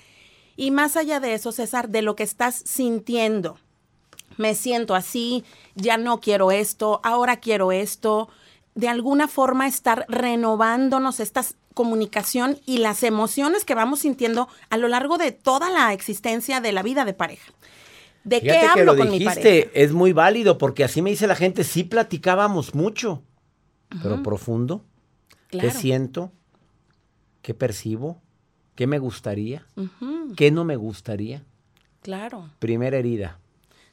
y 0.57 0.73
más 0.73 0.97
allá 0.97 1.21
de 1.21 1.35
eso, 1.35 1.53
César, 1.53 1.89
de 1.89 2.03
lo 2.03 2.17
que 2.17 2.25
estás 2.25 2.57
sintiendo. 2.67 3.59
Me 4.39 4.57
siento 4.57 4.97
así, 4.97 5.45
ya 5.77 5.97
no 5.99 6.21
quiero 6.21 6.51
esto, 6.51 7.01
ahora 7.05 7.37
quiero 7.37 7.71
esto. 7.71 8.29
De 8.75 8.89
alguna 8.89 9.29
forma 9.29 9.69
estar 9.69 10.05
renovándonos 10.09 11.21
esta 11.21 11.45
comunicación 11.75 12.59
y 12.67 12.79
las 12.79 13.05
emociones 13.05 13.65
que 13.65 13.77
vamos 13.77 14.01
sintiendo 14.01 14.49
a 14.69 14.77
lo 14.79 14.89
largo 14.89 15.17
de 15.17 15.31
toda 15.31 15.71
la 15.71 15.93
existencia 15.93 16.61
de 16.61 16.73
la 16.73 16.83
vida 16.83 17.05
de 17.05 17.15
pareja. 17.15 17.53
¿De 18.25 18.41
qué 18.41 18.49
que 18.49 18.59
hablo 18.59 18.95
lo 18.95 18.97
con 18.97 19.11
mi 19.11 19.21
dijiste, 19.21 19.63
pareja? 19.63 19.71
es 19.75 19.93
muy 19.93 20.13
válido 20.13 20.59
porque 20.59 20.83
así 20.83 21.03
me 21.03 21.11
dice 21.11 21.29
la 21.29 21.37
gente, 21.37 21.63
sí 21.63 21.85
platicábamos 21.85 22.75
mucho, 22.75 23.23
pero 24.03 24.25
profundo. 24.25 24.85
Claro. 25.49 25.69
¿Qué 25.69 25.75
siento? 25.75 26.33
¿Qué 27.43 27.55
percibo? 27.55 28.21
¿Qué 28.75 28.87
me 28.87 28.99
gustaría? 28.99 29.67
¿Qué 30.37 30.51
no 30.51 30.65
me 30.65 30.77
gustaría? 30.77 31.45
claro. 32.01 32.49
Primera 32.59 32.97
herida. 32.97 33.39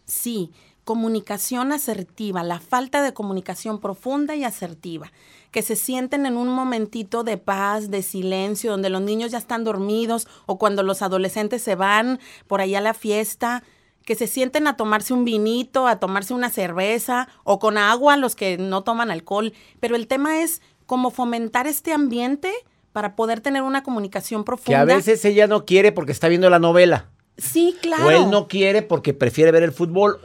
Sí, 0.06 0.52
comunicación 0.86 1.72
asertiva, 1.72 2.44
la 2.44 2.60
falta 2.60 3.02
de 3.02 3.14
comunicación 3.14 3.82
profunda 3.82 4.36
y 4.36 4.44
asertiva, 4.44 5.12
que 5.52 5.64
se 5.64 5.76
sienten 5.76 6.26
en 6.28 6.38
un 6.38 6.48
momentito 6.48 7.24
de 7.24 7.38
paz, 7.38 7.90
de 7.90 8.04
silencio, 8.04 8.72
donde 8.72 8.92
los 8.92 9.02
niños 9.02 9.32
ya 9.32 9.40
están 9.40 9.64
dormidos 9.64 10.28
o 10.46 10.60
cuando 10.60 10.84
los 10.84 11.02
adolescentes 11.02 11.64
se 11.64 11.76
van 11.76 12.20
por 12.48 12.62
allá 12.62 12.78
a 12.78 12.82
la 12.82 12.94
fiesta, 12.94 13.64
que 14.06 14.16
se 14.16 14.28
sienten 14.28 14.68
a 14.68 14.78
tomarse 14.78 15.14
un 15.14 15.26
vinito, 15.26 15.88
a 15.88 16.00
tomarse 16.00 16.36
una 16.36 16.52
cerveza 16.52 17.28
o 17.44 17.58
con 17.58 17.80
agua 17.80 18.16
los 18.16 18.36
que 18.36 18.58
no 18.58 18.84
toman 18.84 19.10
alcohol, 19.10 19.54
pero 19.80 19.96
el 19.96 20.08
tema 20.08 20.42
es 20.42 20.62
cómo 20.86 21.12
fomentar 21.12 21.68
este 21.68 21.92
ambiente 21.94 22.52
para 22.94 23.16
poder 23.16 23.42
tener 23.42 23.62
una 23.62 23.84
comunicación 23.84 24.42
Que 24.42 24.46
profunda. 24.46 24.82
a 24.82 24.86
veces 24.86 25.24
ella 25.26 25.48
no 25.48 25.66
quiere 25.66 25.92
porque 25.92 26.12
está 26.12 26.28
viendo 26.28 26.50
la 26.50 26.60
novela. 26.60 27.10
sí, 27.38 27.76
claro. 27.82 28.06
O 28.06 28.10
él 28.12 28.30
no 28.32 28.48
quiere 28.48 28.82
porque 28.82 29.14
prefiere 29.14 29.52
ver 29.52 29.64
el 29.64 29.72
fútbol. 29.72 30.20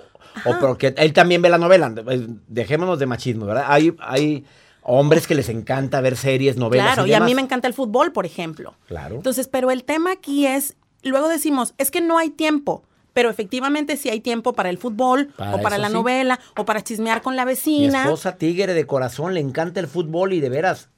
O 0.44 0.58
porque 0.60 0.94
él 0.96 1.12
también 1.12 1.42
ve 1.42 1.48
la 1.50 1.58
novela. 1.58 1.92
Eh, 2.08 2.26
Dejémonos 2.46 2.98
de 3.00 3.06
machismo, 3.06 3.46
¿verdad? 3.46 3.64
Hay, 3.66 3.96
hay 4.00 4.44
hombres 4.82 5.26
que 5.26 5.34
les 5.34 5.48
encanta 5.48 6.00
ver 6.00 6.16
series, 6.16 6.56
novelas. 6.56 6.94
Claro, 6.94 7.06
y, 7.06 7.10
y 7.10 7.14
a 7.14 7.20
mí 7.20 7.34
me 7.34 7.42
encanta 7.42 7.66
el 7.66 7.74
fútbol, 7.74 8.12
por 8.12 8.26
ejemplo. 8.26 8.74
Claro. 8.86 9.16
Entonces, 9.16 9.48
pero 9.48 9.72
el 9.72 9.82
tema 9.82 10.12
aquí 10.12 10.46
es, 10.46 10.76
luego 11.02 11.28
decimos, 11.28 11.74
es 11.78 11.90
que 11.90 12.00
no 12.00 12.16
hay 12.16 12.30
tiempo, 12.30 12.84
pero 13.12 13.30
efectivamente 13.30 13.96
sí 13.96 14.08
hay 14.08 14.20
tiempo 14.20 14.52
para 14.52 14.70
el 14.70 14.78
fútbol, 14.78 15.28
Para 15.36 15.56
o 15.56 15.60
para 15.62 15.78
la 15.78 15.88
sí. 15.88 15.94
novela, 15.94 16.38
o 16.56 16.64
para 16.64 16.82
chismear 16.82 17.22
con 17.22 17.36
la 17.36 17.44
Mi 17.44 17.50
vecina. 17.52 18.02
esposa 18.04 18.36
tigre 18.36 18.74
de 18.74 18.86
corazón 18.86 19.34
le 19.34 19.40
encanta 19.40 19.80
el 19.80 19.86
fútbol 19.88 20.32
y 20.32 20.40
de 20.40 20.48
veras 20.48 20.88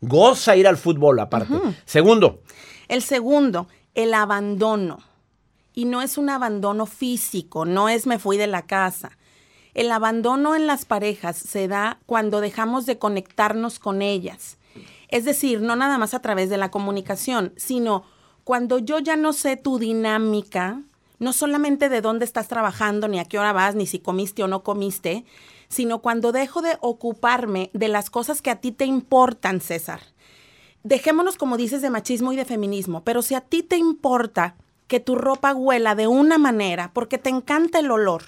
Goza 0.00 0.54
ir 0.56 0.68
al 0.68 0.76
fútbol 0.76 1.18
aparte. 1.18 1.52
Segundo, 1.84 2.40
El 2.88 3.02
segundo, 3.02 3.66
el 3.94 4.14
abandono. 4.14 4.98
Y 5.74 5.84
no 5.84 6.02
es 6.02 6.18
un 6.18 6.30
abandono 6.30 6.86
físico, 6.86 7.64
no 7.64 7.88
es 7.88 8.06
me 8.06 8.18
fui 8.18 8.36
de 8.36 8.46
la 8.46 8.62
casa. 8.62 9.10
El 9.74 9.90
abandono 9.92 10.54
en 10.56 10.66
las 10.66 10.84
parejas 10.84 11.36
se 11.36 11.68
da 11.68 11.98
cuando 12.06 12.40
dejamos 12.40 12.86
de 12.86 12.98
conectarnos 12.98 13.78
con 13.78 14.02
ellas. 14.02 14.56
Es 15.08 15.24
decir, 15.24 15.60
no 15.60 15.76
nada 15.76 15.98
más 15.98 16.14
a 16.14 16.20
través 16.20 16.48
de 16.50 16.58
la 16.58 16.70
comunicación, 16.70 17.52
sino 17.56 18.04
cuando 18.44 18.78
yo 18.78 18.98
ya 18.98 19.16
no 19.16 19.32
sé 19.32 19.56
tu 19.56 19.78
dinámica, 19.78 20.80
no 21.18 21.32
solamente 21.32 21.88
de 21.88 22.00
dónde 22.00 22.24
estás 22.24 22.48
trabajando, 22.48 23.08
ni 23.08 23.18
a 23.18 23.24
qué 23.24 23.38
hora 23.38 23.52
vas, 23.52 23.74
ni 23.74 23.86
si 23.86 23.98
comiste 23.98 24.42
o 24.42 24.48
no 24.48 24.62
comiste, 24.62 25.24
sino 25.68 26.00
cuando 26.00 26.32
dejo 26.32 26.62
de 26.62 26.78
ocuparme 26.80 27.70
de 27.72 27.88
las 27.88 28.10
cosas 28.10 28.42
que 28.42 28.50
a 28.50 28.60
ti 28.60 28.72
te 28.72 28.84
importan, 28.84 29.60
César. 29.60 30.00
Dejémonos, 30.82 31.36
como 31.36 31.56
dices, 31.56 31.82
de 31.82 31.90
machismo 31.90 32.32
y 32.32 32.36
de 32.36 32.44
feminismo, 32.44 33.02
pero 33.04 33.22
si 33.22 33.34
a 33.34 33.40
ti 33.40 33.62
te 33.62 33.76
importa 33.76 34.56
que 34.86 35.00
tu 35.00 35.16
ropa 35.16 35.54
huela 35.54 35.94
de 35.94 36.06
una 36.06 36.38
manera, 36.38 36.92
porque 36.94 37.18
te 37.18 37.30
encanta 37.30 37.80
el 37.80 37.90
olor, 37.90 38.22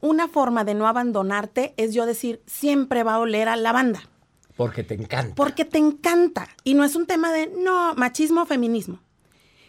una 0.00 0.28
forma 0.28 0.64
de 0.64 0.74
no 0.74 0.88
abandonarte 0.88 1.74
es 1.76 1.94
yo 1.94 2.06
decir, 2.06 2.42
siempre 2.46 3.02
va 3.02 3.14
a 3.14 3.18
oler 3.18 3.48
a 3.48 3.56
lavanda, 3.56 4.00
porque 4.56 4.82
te 4.82 4.94
encanta. 4.94 5.34
porque 5.36 5.64
te 5.64 5.78
encanta. 5.78 6.48
Y 6.64 6.74
no 6.74 6.82
es 6.82 6.96
un 6.96 7.06
tema 7.06 7.32
de, 7.32 7.46
no, 7.46 7.94
machismo 7.94 8.42
o 8.42 8.46
feminismo. 8.46 8.98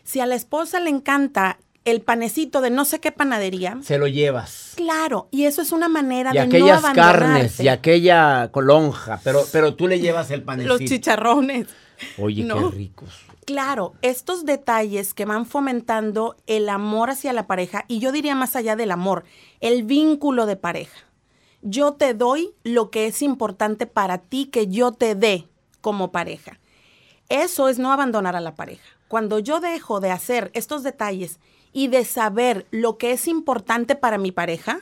Si 0.03 0.19
a 0.19 0.25
la 0.25 0.33
esposa 0.33 0.79
le 0.79 0.89
encanta 0.89 1.59
el 1.85 2.01
panecito 2.01 2.61
de 2.61 2.69
no 2.69 2.85
sé 2.85 2.99
qué 2.99 3.11
panadería, 3.11 3.77
Se 3.81 3.97
lo 3.97 4.07
llevas. 4.07 4.73
claro, 4.75 5.27
y 5.31 5.45
eso 5.45 5.61
es 5.61 5.71
una 5.71 5.87
manera 5.89 6.31
Y 6.31 6.33
de 6.33 6.39
aquellas 6.41 6.83
no 6.83 6.93
carnes, 6.93 7.59
y 7.59 7.67
aquella 7.67 8.49
colonja, 8.51 9.19
pero, 9.23 9.43
pero 9.51 9.75
tú 9.75 9.87
le 9.87 9.99
llevas 9.99 10.29
el 10.31 10.43
panecito. 10.43 10.77
Los 10.77 10.83
chicharrones. 10.89 11.67
Oye, 12.17 12.43
No. 12.43 12.69
qué 12.71 12.75
ricos. 12.77 13.09
Claro, 13.45 13.93
estos 14.03 14.45
detalles 14.45 15.13
que 15.15 15.25
van 15.25 15.45
fomentando 15.47 16.35
el 16.45 16.69
amor 16.69 17.09
hacia 17.09 17.33
la 17.33 17.47
pareja, 17.47 17.85
y 17.87 17.99
yo 17.99 18.11
diría 18.11 18.35
más 18.35 18.55
allá 18.55 18.75
del 18.75 18.91
amor, 18.91 19.23
el 19.59 19.83
vínculo 19.83 20.45
de 20.45 20.55
pareja. 20.55 20.97
Yo 21.61 21.93
te 21.93 22.13
doy 22.13 22.51
lo 22.63 22.91
que 22.91 23.07
es 23.07 23.21
importante 23.23 23.87
para 23.87 24.19
ti 24.19 24.45
que 24.45 24.67
yo 24.67 24.91
te 24.91 25.15
dé 25.15 25.47
como 25.81 26.11
pareja. 26.11 26.59
Eso 27.27 27.69
es 27.69 27.79
no 27.79 27.91
abandonar 27.91 28.35
a 28.35 28.39
la 28.39 28.55
pareja. 28.55 28.83
Cuando 29.07 29.39
yo 29.39 29.59
dejo 29.59 29.99
de 29.99 30.11
hacer 30.11 30.51
estos 30.53 30.83
detalles 30.83 31.39
y 31.73 31.87
de 31.87 32.05
saber 32.05 32.65
lo 32.71 32.97
que 32.97 33.11
es 33.11 33.27
importante 33.27 33.95
para 33.95 34.17
mi 34.17 34.31
pareja, 34.31 34.81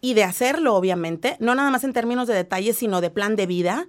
y 0.00 0.14
de 0.14 0.24
hacerlo, 0.24 0.74
obviamente, 0.74 1.36
no 1.40 1.54
nada 1.54 1.70
más 1.70 1.84
en 1.84 1.92
términos 1.92 2.26
de 2.26 2.34
detalles, 2.34 2.76
sino 2.76 3.00
de 3.00 3.10
plan 3.10 3.36
de 3.36 3.46
vida, 3.46 3.86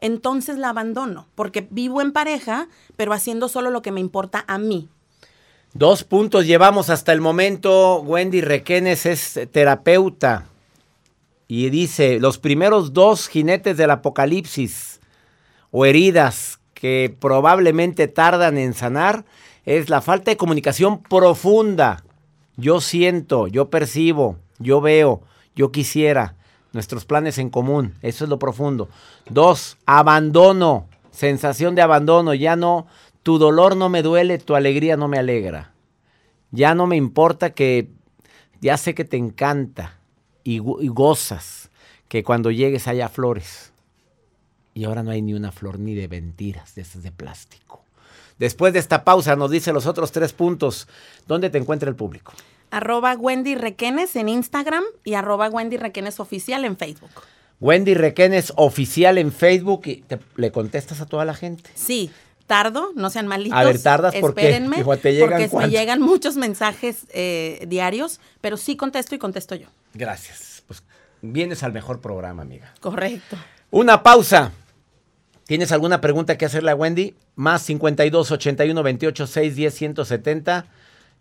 entonces 0.00 0.58
la 0.58 0.68
abandono, 0.70 1.26
porque 1.34 1.66
vivo 1.70 2.02
en 2.02 2.12
pareja, 2.12 2.68
pero 2.96 3.12
haciendo 3.12 3.48
solo 3.48 3.70
lo 3.70 3.80
que 3.80 3.92
me 3.92 4.00
importa 4.00 4.44
a 4.46 4.58
mí. 4.58 4.88
Dos 5.72 6.04
puntos 6.04 6.46
llevamos 6.46 6.90
hasta 6.90 7.12
el 7.12 7.20
momento. 7.20 8.00
Wendy 8.00 8.42
Requenes 8.42 9.06
es 9.06 9.40
terapeuta 9.50 10.46
y 11.48 11.70
dice, 11.70 12.20
los 12.20 12.38
primeros 12.38 12.92
dos 12.92 13.26
jinetes 13.26 13.76
del 13.76 13.90
apocalipsis 13.90 15.00
o 15.70 15.84
heridas 15.86 16.60
que 16.74 17.16
probablemente 17.18 18.06
tardan 18.06 18.58
en 18.58 18.74
sanar 18.74 19.24
es 19.64 19.88
la 19.88 20.00
falta 20.00 20.30
de 20.30 20.36
comunicación 20.36 21.02
profunda. 21.02 22.04
Yo 22.56 22.80
siento, 22.80 23.46
yo 23.48 23.70
percibo, 23.70 24.38
yo 24.58 24.80
veo, 24.80 25.22
yo 25.56 25.72
quisiera, 25.72 26.36
nuestros 26.72 27.04
planes 27.04 27.38
en 27.38 27.50
común, 27.50 27.94
eso 28.02 28.24
es 28.24 28.30
lo 28.30 28.38
profundo. 28.38 28.88
Dos, 29.28 29.76
abandono, 29.86 30.86
sensación 31.10 31.74
de 31.74 31.82
abandono, 31.82 32.34
ya 32.34 32.56
no, 32.56 32.86
tu 33.22 33.38
dolor 33.38 33.76
no 33.76 33.88
me 33.88 34.02
duele, 34.02 34.38
tu 34.38 34.54
alegría 34.54 34.96
no 34.96 35.08
me 35.08 35.18
alegra. 35.18 35.72
Ya 36.50 36.74
no 36.74 36.86
me 36.86 36.96
importa 36.96 37.50
que, 37.50 37.88
ya 38.60 38.76
sé 38.76 38.94
que 38.94 39.04
te 39.04 39.16
encanta 39.16 39.98
y, 40.44 40.58
go- 40.58 40.80
y 40.80 40.88
gozas 40.88 41.70
que 42.08 42.22
cuando 42.22 42.50
llegues 42.52 42.86
haya 42.86 43.08
flores. 43.08 43.72
Y 44.74 44.84
ahora 44.84 45.02
no 45.02 45.10
hay 45.10 45.22
ni 45.22 45.34
una 45.34 45.50
flor 45.52 45.78
ni 45.78 45.94
de 45.94 46.06
mentiras, 46.08 46.74
de 46.74 46.82
esas 46.82 47.02
de 47.02 47.10
plástico. 47.10 47.63
Después 48.38 48.72
de 48.72 48.78
esta 48.80 49.04
pausa 49.04 49.36
nos 49.36 49.50
dice 49.50 49.72
los 49.72 49.86
otros 49.86 50.10
tres 50.12 50.32
puntos. 50.32 50.88
¿Dónde 51.26 51.50
te 51.50 51.58
encuentra 51.58 51.88
el 51.88 51.96
público? 51.96 52.32
Arroba 52.70 53.14
Wendy 53.14 53.54
Requenes 53.54 54.16
en 54.16 54.28
Instagram 54.28 54.82
y 55.04 55.14
arroba 55.14 55.48
Wendy 55.48 55.76
Requenes 55.76 56.18
Oficial 56.18 56.64
en 56.64 56.76
Facebook. 56.76 57.10
Wendy 57.60 57.94
Requenes 57.94 58.52
oficial 58.56 59.16
en 59.18 59.30
Facebook 59.32 59.82
y 59.86 59.96
te- 60.02 60.18
le 60.36 60.50
contestas 60.50 61.00
a 61.00 61.06
toda 61.06 61.24
la 61.24 61.34
gente. 61.34 61.70
Sí, 61.76 62.10
tardo, 62.48 62.90
no 62.96 63.08
sean 63.10 63.28
malitos. 63.28 63.56
A 63.56 63.62
ver, 63.64 63.80
¿tardas? 63.80 64.14
Espérenme, 64.14 64.80
Hijo, 64.80 64.96
¿te 64.96 65.12
llegan 65.14 65.48
porque 65.48 65.66
me 65.66 65.70
llegan 65.70 66.00
muchos 66.02 66.36
mensajes 66.36 67.06
eh, 67.10 67.64
diarios, 67.68 68.20
pero 68.40 68.56
sí 68.56 68.76
contesto 68.76 69.14
y 69.14 69.18
contesto 69.18 69.54
yo. 69.54 69.68
Gracias. 69.94 70.64
Pues 70.66 70.82
vienes 71.22 71.62
al 71.62 71.72
mejor 71.72 72.00
programa, 72.00 72.42
amiga. 72.42 72.74
Correcto. 72.80 73.36
Una 73.70 74.02
pausa. 74.02 74.50
¿Tienes 75.46 75.72
alguna 75.72 76.00
pregunta 76.00 76.38
que 76.38 76.46
hacerle 76.46 76.70
a 76.70 76.74
Wendy? 76.74 77.14
Más 77.36 77.60
52 77.62 78.30
81 78.30 78.82
28 78.82 79.26
6 79.26 79.54
10 79.54 79.74
170. 79.74 80.66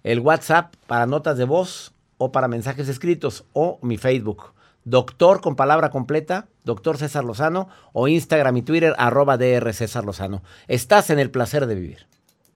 El 0.03 0.21
WhatsApp 0.21 0.73
para 0.87 1.05
notas 1.05 1.37
de 1.37 1.43
voz 1.43 1.93
o 2.17 2.31
para 2.31 2.47
mensajes 2.47 2.87
escritos 2.87 3.43
o 3.51 3.79
mi 3.81 3.97
Facebook. 3.97 4.53
Doctor 4.85 5.41
con 5.41 5.57
palabra 5.57 5.89
completa, 5.89 6.47
doctor 6.63 6.97
César 6.97 7.25
Lozano 7.25 7.67
o 7.91 8.07
Instagram 8.07 8.55
y 8.55 8.61
Twitter 8.61 8.95
arroba 8.97 9.37
DR 9.37 9.73
César 9.73 10.05
Lozano. 10.05 10.41
Estás 10.69 11.09
en 11.09 11.19
el 11.19 11.29
placer 11.29 11.65
de 11.65 11.75
vivir. 11.75 12.07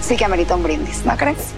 sí 0.00 0.16
que 0.16 0.24
amerita 0.24 0.54
un 0.56 0.62
brindis, 0.62 1.04
¿no 1.04 1.16
crees? 1.16 1.52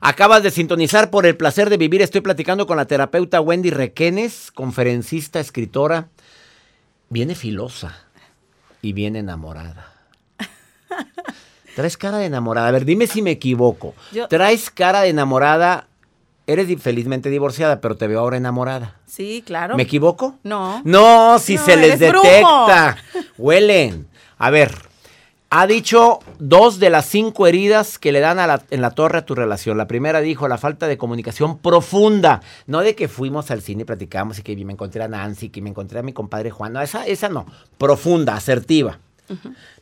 Acabas 0.00 0.42
de 0.42 0.50
sintonizar 0.50 1.10
por 1.10 1.26
el 1.26 1.36
placer 1.36 1.70
de 1.70 1.78
vivir. 1.78 2.02
Estoy 2.02 2.20
platicando 2.20 2.66
con 2.66 2.76
la 2.76 2.84
terapeuta 2.86 3.40
Wendy 3.40 3.70
Requenes, 3.70 4.50
conferencista, 4.52 5.40
escritora. 5.40 6.08
Viene 7.08 7.34
filosa 7.34 7.96
y 8.82 8.92
viene 8.92 9.20
enamorada. 9.20 9.92
Traes 11.74 11.96
cara 11.96 12.18
de 12.18 12.26
enamorada. 12.26 12.68
A 12.68 12.72
ver, 12.72 12.84
dime 12.84 13.06
si 13.06 13.20
me 13.22 13.30
equivoco. 13.32 13.94
Yo- 14.12 14.28
Traes 14.28 14.70
cara 14.70 15.00
de 15.02 15.08
enamorada. 15.08 15.88
Eres 16.46 16.68
felizmente 16.80 17.28
divorciada, 17.28 17.80
pero 17.80 17.96
te 17.96 18.06
veo 18.06 18.20
ahora 18.20 18.36
enamorada. 18.36 18.94
Sí, 19.06 19.42
claro. 19.44 19.76
¿Me 19.76 19.82
equivoco? 19.82 20.36
No. 20.44 20.80
No, 20.84 21.38
si 21.40 21.56
No, 21.56 21.64
se 21.64 21.76
les 21.76 22.00
eres 22.00 22.10
brujo. 22.12 22.24
detecta. 22.26 22.96
Huelen. 23.36 24.06
A 24.38 24.50
ver, 24.50 24.72
Ha 25.48 25.66
dicho 25.68 26.18
dos 26.40 26.80
de 26.80 26.90
las 26.90 27.06
cinco 27.06 27.46
heridas 27.46 27.98
que 28.00 28.10
le 28.10 28.18
dan 28.20 28.40
a 28.40 28.46
la- 28.48 28.62
en 28.70 28.80
la 28.80 28.90
torre 28.90 29.18
a 29.18 29.24
tu 29.26 29.34
relación. 29.36 29.78
La 29.78 29.86
primera 29.86 30.20
dijo 30.20 30.48
la 30.48 30.58
falta 30.58 30.88
de 30.88 30.98
comunicación 30.98 31.58
profunda. 31.58 32.42
No 32.66 32.80
de 32.80 32.96
que 32.96 33.06
fuimos 33.06 33.50
al 33.52 33.62
cine 33.62 33.82
y 33.82 33.84
platicamos 33.84 34.40
y 34.40 34.42
que 34.42 34.56
me 34.64 34.72
encontré 34.72 35.02
a 35.04 35.08
Nancy, 35.08 35.48
que 35.50 35.62
me 35.62 35.70
encontré 35.70 36.00
a 36.00 36.02
mi 36.02 36.12
compadre 36.12 36.50
Juan. 36.50 36.72
No, 36.72 36.82
esa, 36.82 37.06
esa 37.06 37.28
no. 37.28 37.46
Profunda, 37.78 38.34
asertiva. 38.34 38.98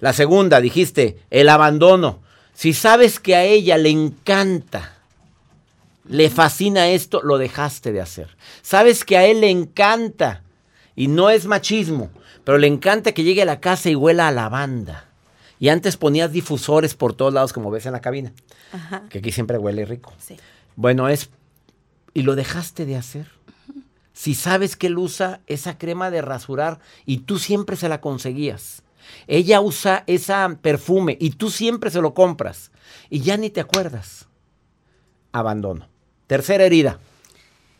La 0.01 0.13
segunda, 0.13 0.61
dijiste, 0.61 1.19
el 1.31 1.49
abandono. 1.49 2.21
Si 2.53 2.73
sabes 2.75 3.19
que 3.19 3.35
a 3.35 3.45
ella 3.45 3.79
le 3.79 3.89
encanta, 3.91 4.93
le 6.09 6.29
fascina 6.31 6.89
esto, 6.89 7.21
lo 7.23 7.39
dejaste 7.39 7.91
de 7.93 8.01
hacer. 8.03 8.37
Sabes 8.63 9.05
que 9.05 9.17
a 9.17 9.25
él 9.27 9.41
le 9.41 9.51
encanta, 9.51 10.43
y 10.95 11.09
no 11.09 11.31
es 11.31 11.47
machismo, 11.47 12.11
pero 12.45 12.59
le 12.59 12.67
encanta 12.69 13.13
que 13.13 13.25
llegue 13.25 13.43
a 13.43 13.47
la 13.47 13.61
casa 13.61 13.91
y 13.91 13.95
huela 13.97 14.29
a 14.29 14.33
lavanda. 14.33 15.07
Y 15.65 15.71
antes 15.71 15.97
ponías 15.97 16.31
difusores 16.31 16.95
por 16.95 17.15
todos 17.15 17.33
lados, 17.33 17.55
como 17.55 17.71
ves 17.71 17.87
en 17.87 17.93
la 17.93 18.03
cabina, 18.03 18.35
Ajá. 18.71 19.05
que 19.09 19.21
aquí 19.21 19.33
siempre 19.33 19.57
huele 19.57 19.87
rico. 19.87 20.13
Sí. 20.19 20.37
Bueno, 20.77 21.09
es... 21.09 21.31
Y 22.13 22.21
lo 22.21 22.37
dejaste 22.37 22.85
de 22.85 22.97
hacer. 22.97 23.29
Si 24.13 24.35
sabes 24.35 24.77
que 24.77 24.89
él 24.89 24.99
usa 24.99 25.41
esa 25.47 25.79
crema 25.79 26.11
de 26.11 26.21
rasurar 26.21 26.81
y 27.07 27.21
tú 27.21 27.39
siempre 27.39 27.77
se 27.77 27.89
la 27.89 28.03
conseguías. 28.03 28.83
Ella 29.27 29.63
usa 29.63 30.05
esa 30.07 30.59
perfume 30.61 31.17
y 31.19 31.31
tú 31.31 31.49
siempre 31.49 31.91
se 31.91 32.03
lo 32.03 32.13
compras. 32.13 32.71
Y 33.09 33.21
ya 33.21 33.39
ni 33.39 33.49
te 33.49 33.63
acuerdas. 33.63 34.29
Abandono. 35.33 35.89
Tercera 36.27 36.65
herida. 36.65 36.99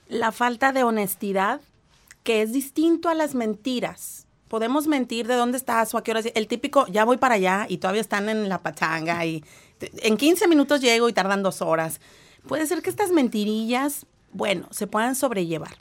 La 0.09 0.33
falta 0.33 0.73
de 0.73 0.85
honestidad, 0.85 1.61
que 2.23 2.41
es 2.41 2.51
distinto 2.51 3.11
a 3.11 3.15
las 3.15 3.35
mentiras. 3.35 4.24
Podemos 4.49 4.87
mentir 4.87 5.27
de 5.27 5.35
dónde 5.35 5.57
estás 5.57 5.95
o 5.95 5.99
a 5.99 6.05
qué 6.05 6.11
horas. 6.11 6.27
El 6.35 6.47
típico, 6.47 6.87
ya 6.87 7.05
voy 7.05 7.17
para 7.17 7.37
allá 7.37 7.67
y 7.69 7.79
todavía 7.79 8.01
están 8.01 8.29
en 8.29 8.49
la 8.49 8.63
pachanga 8.63 9.25
y 9.25 9.43
en 9.81 10.17
15 10.17 10.49
minutos 10.49 10.81
llego 10.81 11.09
y 11.09 11.13
tardan 11.13 11.43
dos 11.43 11.63
horas. 11.63 12.01
Puede 12.47 12.67
ser 12.67 12.83
que 12.83 12.91
estas 12.91 13.11
mentirillas, 13.11 14.07
bueno, 14.33 14.69
se 14.71 14.87
puedan 14.87 15.15
sobrellevar. 15.15 15.77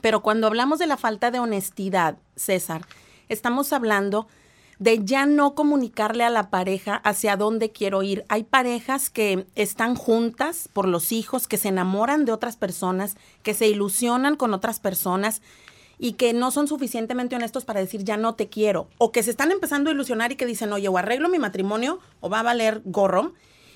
Pero 0.00 0.20
cuando 0.20 0.46
hablamos 0.46 0.78
de 0.78 0.86
la 0.86 0.96
falta 0.96 1.30
de 1.30 1.38
honestidad, 1.38 2.18
César, 2.34 2.82
estamos 3.28 3.72
hablando 3.72 4.26
de 4.78 5.04
ya 5.04 5.24
no 5.24 5.54
comunicarle 5.54 6.24
a 6.24 6.30
la 6.30 6.50
pareja 6.50 6.96
hacia 6.96 7.36
dónde 7.36 7.72
quiero 7.72 8.02
ir. 8.02 8.24
Hay 8.28 8.44
parejas 8.44 9.08
que 9.08 9.46
están 9.54 9.94
juntas 9.94 10.68
por 10.72 10.86
los 10.86 11.12
hijos, 11.12 11.48
que 11.48 11.56
se 11.56 11.68
enamoran 11.68 12.24
de 12.24 12.32
otras 12.32 12.56
personas, 12.56 13.16
que 13.42 13.54
se 13.54 13.68
ilusionan 13.68 14.36
con 14.36 14.52
otras 14.52 14.80
personas 14.80 15.40
y 15.98 16.12
que 16.12 16.32
no 16.32 16.50
son 16.50 16.68
suficientemente 16.68 17.36
honestos 17.36 17.64
para 17.64 17.80
decir 17.80 18.04
ya 18.04 18.16
no 18.16 18.34
te 18.34 18.48
quiero. 18.48 18.88
O 18.98 19.12
que 19.12 19.22
se 19.22 19.30
están 19.30 19.50
empezando 19.50 19.90
a 19.90 19.92
ilusionar 19.92 20.32
y 20.32 20.36
que 20.36 20.46
dicen, 20.46 20.72
oye, 20.72 20.88
o 20.88 20.98
arreglo 20.98 21.28
mi 21.28 21.38
matrimonio 21.38 22.00
o 22.20 22.28
va 22.28 22.40
a 22.40 22.44
valer 22.44 22.82
gorro. 22.84 23.32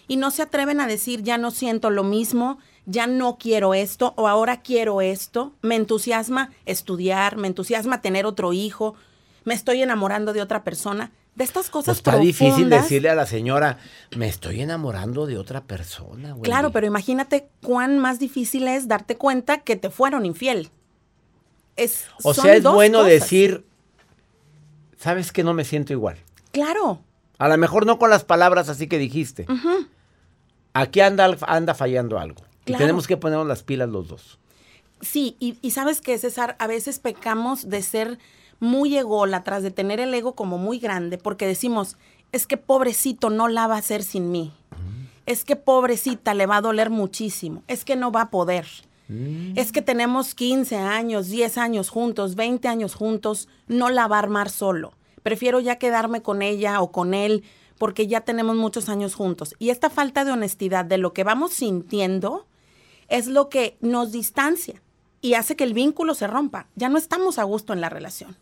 Y 0.09 0.17
no 0.17 0.31
se 0.31 0.43
atreven 0.43 0.81
a 0.81 0.87
decir 0.87 1.23
ya 1.23 1.39
no 1.39 1.51
siento 1.51 1.89
lo 1.89 2.03
mismo, 2.03 2.59
ya 2.85 3.07
no 3.07 3.39
quiero 3.39 3.75
esto 3.75 4.13
o 4.17 4.27
ahora 4.27 4.61
quiero 4.61 5.01
esto. 5.01 5.53
Me 5.63 5.77
entusiasma 5.77 6.51
estudiar, 6.67 7.37
me 7.37 7.47
entusiasma 7.47 8.01
tener 8.01 8.27
otro 8.27 8.53
hijo, 8.53 8.97
me 9.45 9.55
estoy 9.55 9.83
enamorando 9.83 10.33
de 10.33 10.43
otra 10.43 10.65
persona. 10.65 11.13
De 11.37 11.45
estas 11.45 11.71
cosas 11.71 12.01
Pues 12.03 12.15
está 12.15 12.19
difícil 12.19 12.69
decirle 12.69 13.09
a 13.09 13.15
la 13.15 13.25
señora, 13.25 13.79
me 14.17 14.29
estoy 14.29 14.61
enamorando 14.61 15.27
de 15.27 15.39
otra 15.39 15.63
persona. 15.63 16.33
güey". 16.33 16.43
Claro, 16.43 16.73
pero 16.73 16.89
imagínate 16.89 17.49
cuán 17.63 17.99
más 17.99 18.19
difícil 18.19 18.67
es 18.67 18.89
darte 18.89 19.17
cuenta 19.17 19.59
que 19.59 19.77
te 19.77 19.91
fueron 19.91 20.27
infiel. 20.27 20.71
Es, 21.77 22.07
O 22.23 22.35
sea, 22.35 22.55
es 22.55 22.63
bueno 22.63 22.99
cosas. 22.99 23.13
decir, 23.13 23.65
sabes 24.99 25.33
que 25.33 25.43
no 25.45 25.55
me 25.55 25.65
siento 25.65 25.93
igual. 25.93 26.17
Claro, 26.53 27.01
A 27.39 27.49
lo 27.49 27.57
mejor 27.57 27.87
no 27.87 27.99
con 27.99 28.11
las 28.11 28.25
palabras 28.25 28.69
así 28.69 28.87
que 28.87 28.99
dijiste. 28.99 29.47
Aquí 30.75 31.01
anda, 31.01 31.37
anda 31.47 31.75
fallando 31.75 32.19
algo. 32.19 32.43
Y 32.63 32.65
Claro. 32.73 32.85
tenemos 32.85 33.07
que 33.07 33.17
ponernos 33.17 33.47
las 33.47 33.63
pilas 33.63 33.89
los 33.89 34.09
dos. 34.09 34.39
sí, 35.01 35.37
y, 35.41 35.57
y 35.63 35.71
sabes 35.71 36.01
que 36.03 36.19
César, 36.19 36.57
a 36.59 36.67
veces 36.67 36.99
pecamos 36.99 37.69
de 37.71 37.83
ser 37.83 38.19
muy 38.61 38.97
ególatras, 38.99 39.63
de 39.63 39.71
tener 39.71 39.99
el 40.01 40.13
ego 40.13 40.35
como 40.35 40.59
muy 40.59 40.79
grande, 40.79 41.17
porque 41.17 41.47
decimos, 41.47 41.97
es 42.33 42.47
que 42.47 42.59
pobrecito 42.59 43.31
no 43.31 43.49
la 43.49 43.67
va 43.67 43.77
a 43.77 43.79
hacer 43.79 44.03
sin 44.03 44.31
mí. 44.31 44.53
Es 45.25 45.45
que 45.45 45.57
pobrecita 45.57 46.35
le 46.35 46.45
va 46.47 46.57
a 46.57 46.61
doler 46.61 46.91
muchísimo. 46.91 47.63
Es 47.69 47.85
que 47.87 47.97
no 47.97 48.13
va 48.13 48.23
a 48.23 48.31
poder. 48.31 48.67
Es 49.57 49.73
que 49.73 49.83
tenemos 49.83 50.35
15 50.35 50.77
años, 50.77 51.29
10 51.29 51.59
años 51.59 51.89
juntos, 51.91 52.37
20 52.37 52.69
años 52.69 52.95
juntos, 52.95 53.49
no 53.67 53.91
la 53.91 54.07
va 54.07 54.17
a 54.17 54.21
armar 54.21 54.51
solo. 54.51 54.93
Prefiero 55.23 55.59
ya 55.61 55.77
quedarme 55.77 56.23
con 56.23 56.43
ella 56.43 56.81
o 56.81 56.93
con 56.93 57.13
él 57.15 57.43
porque 57.77 58.07
ya 58.07 58.21
tenemos 58.21 58.57
muchos 58.57 58.89
años 58.89 59.15
juntos. 59.15 59.55
Y 59.59 59.71
esta 59.71 59.91
falta 59.91 60.25
de 60.25 60.33
honestidad 60.33 60.85
de 60.85 60.99
lo 60.99 61.13
que 61.13 61.25
vamos 61.25 61.53
sintiendo 61.53 62.47
es 63.09 63.27
lo 63.27 63.49
que 63.49 63.77
nos 63.81 64.13
distancia 64.13 64.81
y 65.21 65.35
hace 65.35 65.57
que 65.57 65.65
el 65.65 65.75
vínculo 65.75 66.15
se 66.15 66.27
rompa. 66.27 66.69
Ya 66.77 66.89
no 66.89 66.99
estamos 66.99 67.39
a 67.39 67.43
gusto 67.45 67.73
en 67.73 67.81
la 67.81 67.89
relación. 67.89 68.37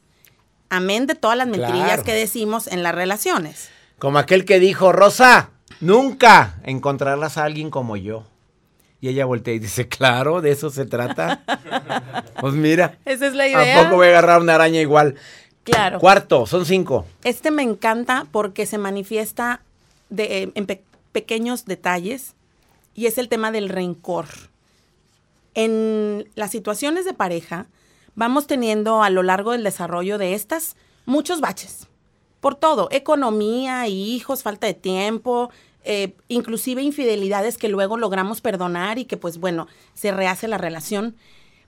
Amén 0.70 1.06
de 1.06 1.14
todas 1.14 1.36
las 1.38 1.46
mentirillas 1.46 1.86
Claro. 1.86 2.04
que 2.04 2.12
decimos 2.12 2.66
en 2.66 2.82
las 2.82 2.94
relaciones. 2.94 3.70
Como 3.98 4.18
aquel 4.18 4.44
que 4.44 4.60
dijo, 4.60 4.92
Rosa, 4.92 5.50
nunca 5.80 6.60
encontrarás 6.64 7.38
a 7.38 7.44
alguien 7.44 7.70
como 7.70 7.96
yo. 7.96 8.24
Y 9.00 9.08
ella 9.08 9.24
voltea 9.26 9.54
y 9.54 9.58
dice, 9.60 9.86
claro, 9.88 10.40
de 10.40 10.50
eso 10.50 10.70
se 10.70 10.84
trata. 10.86 11.42
pues 12.40 12.54
mira, 12.54 12.98
Esa 13.04 13.28
es 13.28 13.34
la 13.34 13.44
¿a 13.44 13.84
poco 13.84 13.96
voy 13.96 14.06
a 14.08 14.10
agarrar 14.10 14.40
una 14.40 14.56
araña 14.56 14.80
igual? 14.80 15.14
Claro. 15.62 15.98
Cuarto, 16.00 16.46
son 16.46 16.64
cinco. 16.66 17.06
Este 17.24 17.50
me 17.50 17.62
encanta 17.62 18.26
porque 18.32 18.66
se 18.66 18.78
manifiesta 18.78 19.60
de- 20.10 20.42
eh, 20.44 20.52
en 20.54 20.66
pe- 20.66 20.82
pequeños 21.12 21.64
detalles 21.66 22.34
y 22.94 23.06
es 23.06 23.18
el 23.18 23.28
tema 23.28 23.52
del 23.52 23.68
rencor. 23.68 24.26
En 25.54 26.28
las 26.34 26.50
situaciones 26.50 27.04
de 27.04 27.14
pareja 27.14 27.66
vamos 28.14 28.46
teniendo 28.46 29.02
a 29.02 29.10
lo 29.10 29.22
largo 29.22 29.52
del 29.52 29.62
desarrollo 29.64 30.18
de 30.18 30.34
estas 30.34 30.76
muchos 31.06 31.40
baches. 31.40 31.86
Por 32.40 32.54
todo, 32.54 32.88
economía, 32.90 33.86
hijos, 33.88 34.42
falta 34.42 34.66
de 34.66 34.74
tiempo, 34.74 35.50
eh, 35.84 36.16
inclusive 36.28 36.82
infidelidades 36.82 37.58
que 37.58 37.68
luego 37.68 37.96
logramos 37.96 38.40
perdonar 38.40 38.98
y 38.98 39.04
que 39.04 39.16
pues 39.16 39.38
bueno, 39.38 39.66
se 39.94 40.12
rehace 40.12 40.48
la 40.48 40.58
relación. 40.58 41.16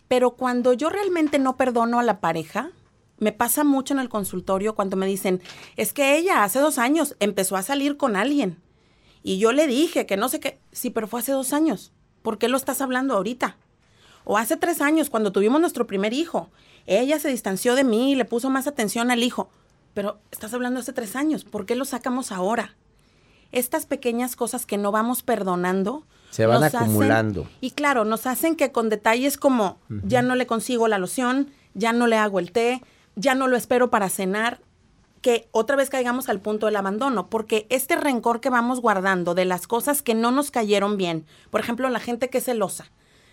Pero 0.08 0.32
cuando 0.32 0.72
yo 0.72 0.90
realmente 0.90 1.38
no 1.38 1.56
perdono 1.56 2.00
a 2.00 2.02
la 2.02 2.20
pareja, 2.20 2.70
me 3.18 3.32
pasa 3.32 3.64
mucho 3.64 3.94
en 3.94 4.00
el 4.00 4.08
consultorio 4.08 4.74
cuando 4.74 4.96
me 4.96 5.06
dicen, 5.06 5.40
es 5.76 5.92
que 5.92 6.16
ella 6.16 6.42
hace 6.42 6.58
dos 6.58 6.78
años 6.78 7.14
empezó 7.20 7.56
a 7.56 7.62
salir 7.62 7.96
con 7.96 8.16
alguien. 8.16 8.58
Y 9.22 9.38
yo 9.38 9.52
le 9.52 9.66
dije 9.66 10.06
que 10.06 10.16
no 10.16 10.28
sé 10.28 10.40
qué, 10.40 10.58
sí, 10.72 10.90
pero 10.90 11.06
fue 11.06 11.20
hace 11.20 11.32
dos 11.32 11.52
años. 11.52 11.92
¿Por 12.22 12.38
qué 12.38 12.48
lo 12.48 12.56
estás 12.56 12.80
hablando 12.80 13.14
ahorita? 13.14 13.56
O 14.24 14.38
hace 14.38 14.56
tres 14.56 14.80
años, 14.80 15.10
cuando 15.10 15.32
tuvimos 15.32 15.60
nuestro 15.60 15.86
primer 15.86 16.12
hijo, 16.12 16.50
ella 16.86 17.18
se 17.18 17.28
distanció 17.28 17.74
de 17.74 17.84
mí 17.84 18.12
y 18.12 18.14
le 18.14 18.24
puso 18.24 18.50
más 18.50 18.66
atención 18.66 19.10
al 19.10 19.22
hijo. 19.22 19.50
Pero 19.94 20.18
estás 20.30 20.54
hablando 20.54 20.80
hace 20.80 20.92
tres 20.92 21.16
años, 21.16 21.44
¿por 21.44 21.66
qué 21.66 21.74
lo 21.74 21.84
sacamos 21.84 22.32
ahora? 22.32 22.76
Estas 23.52 23.86
pequeñas 23.86 24.36
cosas 24.36 24.66
que 24.66 24.78
no 24.78 24.92
vamos 24.92 25.22
perdonando. 25.22 26.04
Se 26.30 26.46
van 26.46 26.62
hacen- 26.62 26.82
acumulando. 26.82 27.48
y 27.60 27.72
claro, 27.72 28.04
nos 28.04 28.26
hacen 28.26 28.54
que 28.54 28.70
con 28.70 28.88
detalles 28.88 29.36
como 29.36 29.78
ya 30.04 30.22
no 30.22 30.36
le 30.36 30.46
consigo 30.46 30.86
la 30.86 30.98
loción, 30.98 31.50
ya 31.74 31.92
no 31.92 32.06
le 32.06 32.16
hago 32.16 32.38
el 32.38 32.52
té, 32.52 32.82
ya 33.16 33.34
no 33.34 33.48
lo 33.48 33.56
espero 33.56 33.90
para 33.90 34.08
cenar, 34.08 34.60
que 35.22 35.48
otra 35.50 35.74
vez 35.76 35.90
caigamos 35.90 36.28
al 36.28 36.40
punto 36.40 36.66
del 36.66 36.76
abandono, 36.76 37.28
porque 37.28 37.66
este 37.68 37.96
rencor 37.96 38.40
que 38.40 38.48
vamos 38.48 38.80
guardando 38.80 39.34
de 39.34 39.44
las 39.44 39.66
cosas 39.66 40.02
que 40.02 40.14
no 40.14 40.30
nos 40.30 40.50
cayeron 40.52 40.96
bien, 40.96 41.26
por 41.50 41.60
ejemplo, 41.60 41.88
la 41.90 41.98
gente 42.00 42.30
que 42.30 42.38
es 42.38 42.44
celosa. 42.44 42.86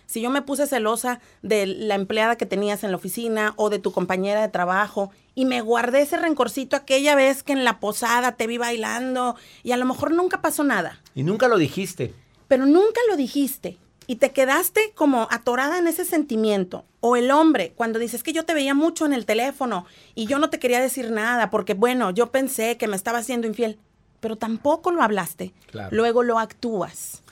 Si 0.08 0.22
yo 0.22 0.30
me 0.30 0.40
puse 0.40 0.66
celosa 0.66 1.20
de 1.42 1.66
la 1.66 1.94
empleada 1.94 2.36
que 2.36 2.46
tenías 2.46 2.82
en 2.82 2.90
la 2.92 2.96
oficina 2.96 3.52
o 3.56 3.68
de 3.68 3.78
tu 3.78 3.92
compañera 3.92 4.40
de 4.40 4.48
trabajo 4.48 5.10
y 5.34 5.44
me 5.44 5.60
guardé 5.60 6.00
ese 6.00 6.16
rencorcito 6.16 6.76
aquella 6.76 7.14
vez 7.14 7.42
que 7.42 7.52
en 7.52 7.62
la 7.62 7.78
posada 7.78 8.32
te 8.32 8.46
vi 8.46 8.56
bailando 8.56 9.36
y 9.62 9.72
a 9.72 9.76
lo 9.76 9.84
mejor 9.84 10.12
nunca 10.12 10.40
pasó 10.40 10.64
nada 10.64 10.98
Y 11.14 11.24
nunca 11.24 11.46
lo 11.46 11.58
dijiste. 11.58 12.14
pero 12.48 12.64
nunca 12.64 13.00
lo 13.10 13.16
dijiste 13.18 13.76
y 14.06 14.16
te 14.16 14.30
quedaste 14.30 14.92
como 14.94 15.28
atorada 15.30 15.76
en 15.76 15.86
ese 15.86 16.06
sentimiento. 16.06 16.86
O 17.00 17.16
el 17.16 17.30
hombre, 17.30 17.74
cuando 17.76 17.98
dices 17.98 18.22
que 18.22 18.32
yo 18.32 18.46
te 18.46 18.54
veía 18.54 18.72
mucho 18.72 19.04
en 19.04 19.12
el 19.12 19.26
teléfono 19.26 19.84
y 20.14 20.24
yo 20.24 20.38
no 20.38 20.48
te 20.48 20.58
quería 20.58 20.80
decir 20.80 21.10
nada 21.10 21.50
porque, 21.50 21.74
bueno, 21.74 22.10
yo 22.12 22.32
pensé 22.32 22.78
que 22.78 22.88
me 22.88 22.96
estaba 22.96 23.18
haciendo 23.18 23.46
infiel, 23.46 23.78
pero 24.20 24.36
tampoco 24.36 24.90
lo 24.90 25.02
hablaste. 25.02 25.52
Claro. 25.70 25.90
Luego 25.94 26.22
lo 26.22 26.38
actúas. 26.38 27.22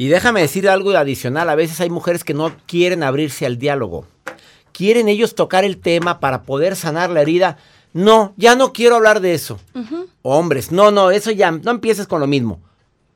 Y 0.00 0.08
déjame 0.08 0.40
decir 0.40 0.66
algo 0.66 0.92
adicional. 0.92 1.50
A 1.50 1.54
veces 1.54 1.78
hay 1.82 1.90
mujeres 1.90 2.24
que 2.24 2.32
no 2.32 2.56
quieren 2.64 3.02
abrirse 3.02 3.44
al 3.44 3.58
diálogo. 3.58 4.06
Quieren 4.72 5.10
ellos 5.10 5.34
tocar 5.34 5.62
el 5.62 5.76
tema 5.76 6.20
para 6.20 6.44
poder 6.44 6.74
sanar 6.74 7.10
la 7.10 7.20
herida. 7.20 7.58
No, 7.92 8.32
ya 8.38 8.54
no 8.54 8.72
quiero 8.72 8.96
hablar 8.96 9.20
de 9.20 9.34
eso. 9.34 9.60
Hombres, 10.22 10.72
no, 10.72 10.90
no, 10.90 11.10
eso 11.10 11.30
ya, 11.32 11.50
no 11.50 11.70
empieces 11.70 12.06
con 12.06 12.18
lo 12.18 12.26
mismo. 12.26 12.62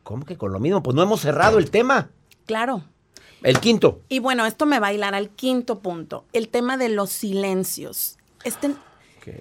¿Cómo 0.03 0.27
que 0.27 0.37
con 0.37 0.53
lo 0.53 0.61
mismo? 0.61 0.83
Pues 0.83 0.94
no 0.94 1.03
hemos 1.03 1.23
cerrado 1.23 1.57
el 1.57 1.70
tema. 1.70 2.11
Claro. 2.44 2.85
El 3.42 3.61
quinto. 3.61 4.03
Y 4.11 4.18
bueno, 4.18 4.44
esto 4.44 4.66
me 4.66 4.79
va 4.79 4.88
a 4.88 4.92
hilar 4.92 5.14
al 5.14 5.31
quinto 5.31 5.79
punto, 5.79 6.27
el 6.35 6.51
tema 6.51 6.77
de 6.77 6.90
los 6.90 7.09
silencios. 7.09 8.18
Este, 8.44 8.75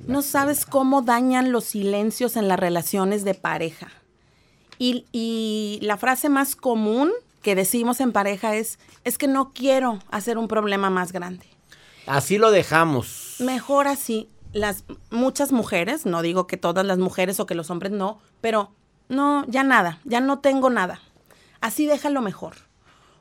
No 0.08 0.22
sabes 0.22 0.66
cómo 0.66 1.02
dañan 1.02 1.52
los 1.52 1.66
silencios 1.66 2.38
en 2.38 2.48
las 2.48 2.58
relaciones 2.58 3.26
de 3.26 3.34
pareja. 3.34 3.92
Y, 4.80 5.08
y, 5.12 5.80
la 5.82 5.98
frase 5.98 6.30
más 6.30 6.56
común 6.56 7.12
que 7.44 7.54
decimos 7.56 8.00
en 8.00 8.12
pareja 8.12 8.56
es, 8.56 8.80
es 9.04 9.20
que 9.20 9.28
no 9.28 9.54
quiero 9.54 10.00
hacer 10.10 10.40
un 10.40 10.48
problema 10.48 10.90
más 10.90 11.12
grande. 11.12 11.46
Así 12.08 12.40
lo 12.40 12.50
dejamos. 12.50 13.36
Mejor 13.40 13.88
así. 13.88 14.30
Las 14.54 14.86
muchas 15.10 15.52
mujeres, 15.52 16.06
no 16.06 16.22
digo 16.22 16.48
que 16.48 16.58
todas 16.58 16.86
las 16.86 17.00
mujeres 17.00 17.40
o 17.40 17.46
que 17.46 17.56
los 17.56 17.70
hombres 17.70 17.92
no, 17.92 18.20
pero 18.40 18.72
no, 19.10 19.46
ya 19.48 19.64
nada, 19.64 20.00
ya 20.04 20.22
no 20.22 20.40
tengo 20.40 20.70
nada. 20.70 21.02
Así 21.60 21.86
déjalo 21.86 22.22
mejor. 22.22 22.56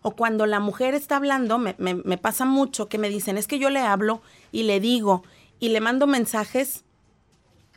O 0.02 0.12
cuando 0.12 0.46
la 0.46 0.60
mujer 0.60 0.94
está 0.94 1.16
hablando, 1.16 1.58
me, 1.58 1.74
me 1.78 2.18
pasa 2.18 2.44
mucho 2.44 2.88
que 2.88 2.98
me 2.98 3.08
dicen, 3.08 3.38
es 3.38 3.46
que 3.46 3.58
yo 3.58 3.70
le 3.70 3.80
hablo 3.80 4.20
y 4.50 4.64
le 4.64 4.78
digo 4.78 5.22
y 5.58 5.70
le 5.70 5.80
mando 5.80 6.06
mensajes 6.06 6.84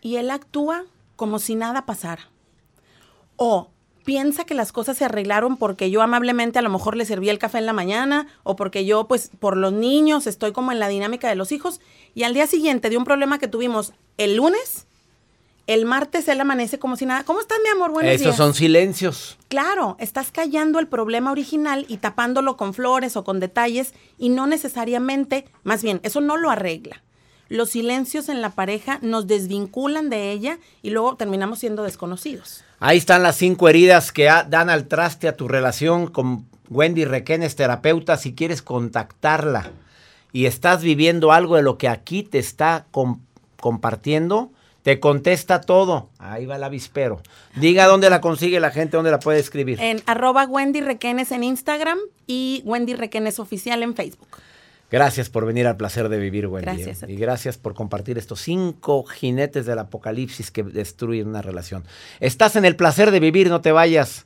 y 0.01 0.17
él 0.17 0.29
actúa 0.31 0.83
como 1.15 1.39
si 1.39 1.55
nada 1.55 1.85
pasara. 1.85 2.29
O 3.37 3.69
piensa 4.05 4.45
que 4.45 4.53
las 4.53 4.71
cosas 4.71 4.97
se 4.97 5.03
arreglaron 5.03 5.57
porque 5.57 5.89
yo 5.89 6.01
amablemente 6.01 6.59
a 6.59 6.61
lo 6.61 6.69
mejor 6.69 6.95
le 6.95 7.05
serví 7.05 7.27
el 7.27 7.39
café 7.39 7.57
en 7.57 7.65
la 7.65 7.73
mañana 7.73 8.27
o 8.43 8.55
porque 8.55 8.85
yo 8.85 9.07
pues 9.07 9.31
por 9.39 9.57
los 9.57 9.73
niños 9.73 10.27
estoy 10.27 10.53
como 10.53 10.71
en 10.71 10.79
la 10.79 10.87
dinámica 10.87 11.27
de 11.27 11.35
los 11.35 11.51
hijos 11.51 11.81
y 12.13 12.23
al 12.23 12.33
día 12.33 12.47
siguiente 12.47 12.89
de 12.89 12.97
un 12.97 13.03
problema 13.03 13.39
que 13.39 13.47
tuvimos 13.47 13.93
el 14.17 14.37
lunes, 14.37 14.85
el 15.67 15.85
martes 15.85 16.27
él 16.27 16.39
amanece 16.39 16.77
como 16.77 16.95
si 16.95 17.05
nada. 17.05 17.23
¿Cómo 17.23 17.41
estás, 17.41 17.57
mi 17.63 17.69
amor? 17.69 17.91
Buenos 17.91 18.13
Esos 18.13 18.35
son 18.35 18.53
silencios. 18.53 19.37
Claro, 19.47 19.97
estás 19.99 20.31
callando 20.31 20.79
el 20.79 20.87
problema 20.87 21.31
original 21.31 21.85
y 21.89 21.97
tapándolo 21.97 22.55
con 22.55 22.73
flores 22.73 23.17
o 23.17 23.23
con 23.23 23.39
detalles 23.39 23.93
y 24.19 24.29
no 24.29 24.45
necesariamente, 24.45 25.45
más 25.63 25.81
bien, 25.81 25.99
eso 26.03 26.21
no 26.21 26.37
lo 26.37 26.51
arregla. 26.51 27.01
Los 27.47 27.71
silencios 27.71 28.29
en 28.29 28.41
la 28.41 28.51
pareja 28.51 28.99
nos 29.01 29.27
desvinculan 29.27 30.09
de 30.09 30.31
ella 30.31 30.57
y 30.81 30.89
luego 30.89 31.15
terminamos 31.15 31.59
siendo 31.59 31.83
desconocidos. 31.83 32.63
Ahí 32.79 32.97
están 32.97 33.23
las 33.23 33.37
cinco 33.37 33.69
heridas 33.69 34.11
que 34.11 34.25
dan 34.25 34.69
al 34.69 34.87
traste 34.87 35.27
a 35.27 35.35
tu 35.35 35.47
relación 35.47 36.07
con 36.07 36.45
Wendy 36.69 37.05
Requenes, 37.05 37.55
terapeuta. 37.55 38.17
Si 38.17 38.33
quieres 38.33 38.61
contactarla 38.61 39.71
y 40.33 40.45
estás 40.47 40.81
viviendo 40.81 41.31
algo 41.31 41.55
de 41.55 41.61
lo 41.61 41.77
que 41.77 41.87
aquí 41.87 42.23
te 42.23 42.39
está 42.39 42.87
compartiendo, 43.59 44.51
te 44.81 44.99
contesta 44.99 45.61
todo. 45.61 46.09
Ahí 46.19 46.45
va 46.45 46.57
el 46.57 46.63
avispero. 46.63 47.21
Diga 47.55 47.85
dónde 47.85 48.09
la 48.09 48.21
consigue 48.21 48.59
la 48.59 48.71
gente, 48.71 48.97
dónde 48.97 49.11
la 49.11 49.19
puede 49.19 49.39
escribir. 49.39 49.79
En 49.79 50.03
arroba 50.05 50.45
Wendy 50.45 50.81
Requenes 50.81 51.31
en 51.31 51.43
Instagram 51.43 51.97
y 52.27 52.61
Wendy 52.65 52.93
Requenes 52.93 53.39
Oficial 53.39 53.81
en 53.81 53.95
Facebook. 53.95 54.27
Gracias 54.91 55.29
por 55.29 55.45
venir 55.45 55.67
al 55.67 55.77
placer 55.77 56.09
de 56.09 56.17
vivir, 56.17 56.47
Wendy. 56.47 56.83
Gracias. 56.83 57.09
Y 57.09 57.15
gracias 57.15 57.57
por 57.57 57.73
compartir 57.73 58.17
estos 58.17 58.41
cinco 58.41 59.03
jinetes 59.03 59.65
del 59.65 59.79
apocalipsis 59.79 60.51
que 60.51 60.63
destruyen 60.63 61.27
una 61.27 61.41
relación. 61.41 61.83
Estás 62.19 62.55
en 62.55 62.65
el 62.65 62.75
placer 62.75 63.11
de 63.11 63.19
vivir, 63.19 63.49
no 63.49 63.61
te 63.61 63.71
vayas. 63.71 64.25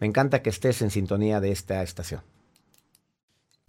Me 0.00 0.06
encanta 0.06 0.42
que 0.42 0.50
estés 0.50 0.80
en 0.82 0.90
sintonía 0.90 1.40
de 1.40 1.52
esta 1.52 1.82
estación 1.82 2.22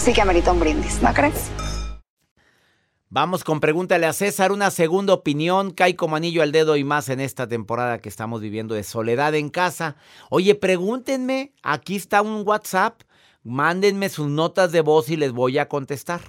Sí 0.00 0.14
que 0.14 0.22
amerita 0.22 0.50
un 0.50 0.60
brindis, 0.60 1.02
¿no 1.02 1.12
crees? 1.12 1.50
Vamos 3.10 3.44
con 3.44 3.60
pregúntale 3.60 4.06
a 4.06 4.12
César, 4.12 4.52
una 4.52 4.70
segunda 4.70 5.12
opinión, 5.12 5.72
cae 5.72 5.96
como 5.96 6.16
anillo 6.16 6.42
al 6.42 6.52
dedo 6.52 6.76
y 6.76 6.84
más 6.84 7.08
en 7.08 7.20
esta 7.20 7.48
temporada 7.48 7.98
que 7.98 8.08
estamos 8.08 8.40
viviendo 8.40 8.74
de 8.74 8.84
soledad 8.84 9.34
en 9.34 9.50
casa. 9.50 9.96
Oye, 10.30 10.54
pregúntenme, 10.54 11.52
aquí 11.62 11.96
está 11.96 12.22
un 12.22 12.46
WhatsApp, 12.46 13.02
mándenme 13.42 14.08
sus 14.08 14.28
notas 14.28 14.70
de 14.72 14.80
voz 14.80 15.10
y 15.10 15.16
les 15.16 15.32
voy 15.32 15.58
a 15.58 15.68
contestar. 15.68 16.22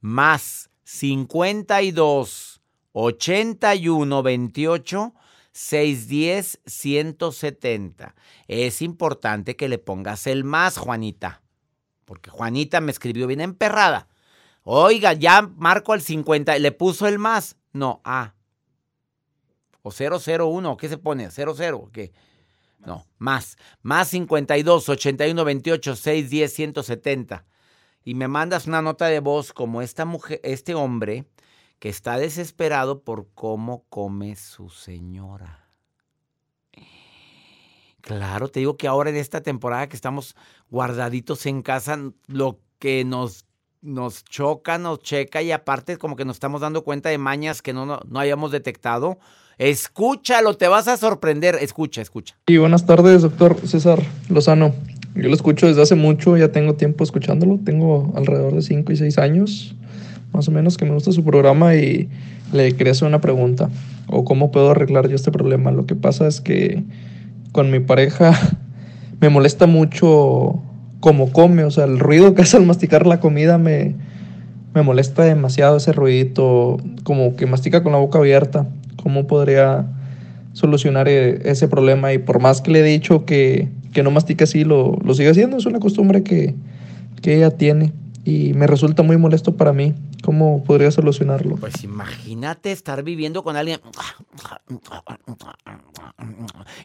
Más 0.00 0.70
52 0.84 2.60
81 2.92 4.22
28 4.22 5.14
610 5.50 6.60
170. 6.66 8.14
Es 8.48 8.82
importante 8.82 9.56
que 9.56 9.68
le 9.68 9.78
pongas 9.78 10.26
el 10.26 10.44
más, 10.44 10.76
Juanita 10.76 11.42
porque 12.06 12.30
Juanita 12.30 12.80
me 12.80 12.92
escribió 12.92 13.26
bien 13.26 13.42
emperrada. 13.42 14.08
Oiga, 14.62 15.12
ya 15.12 15.42
marco 15.42 15.92
al 15.92 16.00
50, 16.00 16.58
le 16.58 16.72
puso 16.72 17.06
el 17.06 17.18
más. 17.18 17.56
No, 17.72 18.00
A. 18.04 18.34
O 19.82 19.90
001, 19.92 20.76
¿qué 20.78 20.88
se 20.88 20.96
pone? 20.96 21.30
00, 21.30 21.90
¿qué? 21.92 22.12
No, 22.78 23.06
más. 23.18 23.58
Más 23.82 24.08
52, 24.08 24.88
81, 24.88 25.44
28, 25.44 25.96
6, 25.96 26.30
10, 26.30 26.52
170. 26.52 27.44
Y 28.04 28.14
me 28.14 28.28
mandas 28.28 28.66
una 28.66 28.82
nota 28.82 29.06
de 29.06 29.20
voz 29.20 29.52
como 29.52 29.82
esta 29.82 30.04
mujer, 30.04 30.40
este 30.42 30.74
hombre 30.74 31.26
que 31.78 31.88
está 31.88 32.16
desesperado 32.18 33.02
por 33.02 33.28
cómo 33.34 33.84
come 33.88 34.36
su 34.36 34.70
señora. 34.70 35.65
Claro, 38.06 38.46
te 38.46 38.60
digo 38.60 38.76
que 38.76 38.86
ahora 38.86 39.10
en 39.10 39.16
esta 39.16 39.40
temporada 39.40 39.88
que 39.88 39.96
estamos 39.96 40.36
guardaditos 40.70 41.44
en 41.46 41.60
casa, 41.60 41.98
lo 42.28 42.60
que 42.78 43.04
nos, 43.04 43.46
nos 43.82 44.24
choca, 44.24 44.78
nos 44.78 45.00
checa 45.00 45.42
y 45.42 45.50
aparte 45.50 45.96
como 45.98 46.14
que 46.14 46.24
nos 46.24 46.36
estamos 46.36 46.60
dando 46.60 46.84
cuenta 46.84 47.08
de 47.08 47.18
mañas 47.18 47.62
que 47.62 47.72
no, 47.72 47.84
no, 47.84 47.98
no 48.08 48.20
hayamos 48.20 48.52
detectado. 48.52 49.18
Escúchalo, 49.58 50.54
te 50.54 50.68
vas 50.68 50.86
a 50.86 50.96
sorprender. 50.96 51.56
Escucha, 51.60 52.00
escucha. 52.00 52.36
Y 52.46 52.58
buenas 52.58 52.86
tardes, 52.86 53.22
doctor 53.22 53.56
César 53.66 54.00
Lozano. 54.28 54.72
Yo 55.16 55.28
lo 55.28 55.34
escucho 55.34 55.66
desde 55.66 55.82
hace 55.82 55.96
mucho, 55.96 56.36
ya 56.36 56.52
tengo 56.52 56.74
tiempo 56.74 57.02
escuchándolo. 57.02 57.58
Tengo 57.64 58.12
alrededor 58.14 58.54
de 58.54 58.62
5 58.62 58.92
y 58.92 58.96
6 58.98 59.18
años, 59.18 59.74
más 60.32 60.46
o 60.46 60.52
menos, 60.52 60.76
que 60.76 60.84
me 60.84 60.92
gusta 60.92 61.10
su 61.10 61.24
programa 61.24 61.74
y 61.74 62.08
le 62.52 62.76
quería 62.76 62.92
hacer 62.92 63.08
una 63.08 63.20
pregunta. 63.20 63.68
O 64.06 64.24
cómo 64.24 64.52
puedo 64.52 64.70
arreglar 64.70 65.08
yo 65.08 65.16
este 65.16 65.32
problema. 65.32 65.72
Lo 65.72 65.86
que 65.86 65.96
pasa 65.96 66.28
es 66.28 66.40
que 66.40 66.84
con 67.56 67.70
mi 67.70 67.80
pareja 67.80 68.38
me 69.20 69.30
molesta 69.30 69.66
mucho 69.66 70.60
cómo 71.00 71.32
come, 71.32 71.64
o 71.64 71.70
sea, 71.70 71.84
el 71.84 71.98
ruido 71.98 72.34
que 72.34 72.42
hace 72.42 72.58
al 72.58 72.66
masticar 72.66 73.06
la 73.06 73.18
comida 73.18 73.56
me, 73.56 73.94
me 74.74 74.82
molesta 74.82 75.24
demasiado 75.24 75.78
ese 75.78 75.92
ruidito, 75.92 76.76
como 77.02 77.34
que 77.34 77.46
mastica 77.46 77.82
con 77.82 77.92
la 77.92 77.98
boca 77.98 78.18
abierta. 78.18 78.66
¿Cómo 79.02 79.26
podría 79.26 79.86
solucionar 80.52 81.08
e, 81.08 81.50
ese 81.50 81.66
problema? 81.66 82.12
Y 82.12 82.18
por 82.18 82.40
más 82.40 82.60
que 82.60 82.72
le 82.72 82.80
he 82.80 82.82
dicho 82.82 83.24
que, 83.24 83.68
que 83.94 84.02
no 84.02 84.10
mastica 84.10 84.44
así, 84.44 84.64
lo, 84.64 84.98
lo 85.02 85.14
sigue 85.14 85.30
haciendo, 85.30 85.56
es 85.56 85.64
una 85.64 85.80
costumbre 85.80 86.22
que, 86.22 86.54
que 87.22 87.36
ella 87.36 87.50
tiene 87.50 87.94
y 88.24 88.52
me 88.52 88.66
resulta 88.66 89.02
muy 89.02 89.16
molesto 89.16 89.56
para 89.56 89.72
mí. 89.72 89.94
¿Cómo 90.26 90.64
podría 90.64 90.90
solucionarlo? 90.90 91.54
Pues 91.54 91.84
imagínate 91.84 92.72
estar 92.72 93.04
viviendo 93.04 93.44
con 93.44 93.54
alguien. 93.54 93.80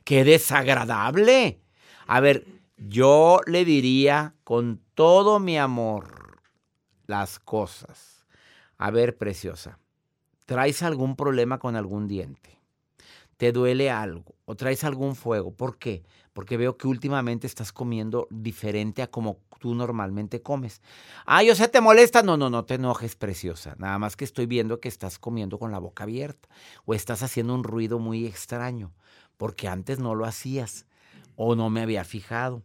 ¡Qué 0.04 0.24
desagradable! 0.24 1.60
A 2.06 2.20
ver, 2.20 2.46
yo 2.78 3.42
le 3.48 3.66
diría 3.66 4.36
con 4.44 4.80
todo 4.94 5.40
mi 5.40 5.58
amor 5.58 6.40
las 7.08 7.40
cosas. 7.40 8.28
A 8.78 8.92
ver, 8.92 9.18
preciosa, 9.18 9.80
¿traes 10.46 10.84
algún 10.84 11.16
problema 11.16 11.58
con 11.58 11.76
algún 11.76 12.08
diente? 12.08 12.61
¿Te 13.42 13.52
duele 13.52 13.90
algo? 13.90 14.36
¿O 14.46 14.54
traes 14.54 14.84
algún 14.84 15.16
fuego? 15.16 15.52
¿Por 15.52 15.80
qué? 15.80 16.04
Porque 16.32 16.58
veo 16.58 16.78
que 16.78 16.86
últimamente 16.86 17.48
estás 17.48 17.72
comiendo 17.72 18.28
diferente 18.30 19.02
a 19.02 19.10
como 19.10 19.40
tú 19.58 19.74
normalmente 19.74 20.44
comes. 20.44 20.84
Ay, 21.26 21.50
o 21.50 21.56
sea, 21.56 21.68
¿te 21.68 21.82
molesta? 21.82 22.22
No, 22.22 22.38
no, 22.38 22.52
no 22.52 22.66
te 22.66 22.76
enojes, 22.76 23.16
preciosa. 23.16 23.74
Nada 23.80 23.98
más 23.98 24.16
que 24.16 24.26
estoy 24.26 24.46
viendo 24.46 24.80
que 24.80 24.90
estás 24.90 25.18
comiendo 25.18 25.58
con 25.58 25.72
la 25.72 25.80
boca 25.80 26.04
abierta 26.04 26.50
o 26.86 26.94
estás 26.94 27.24
haciendo 27.24 27.56
un 27.56 27.64
ruido 27.64 27.98
muy 27.98 28.28
extraño, 28.28 28.94
porque 29.38 29.68
antes 29.68 29.98
no 29.98 30.14
lo 30.14 30.26
hacías 30.26 30.86
o 31.36 31.56
no 31.56 31.72
me 31.72 31.82
había 31.82 32.04
fijado. 32.04 32.62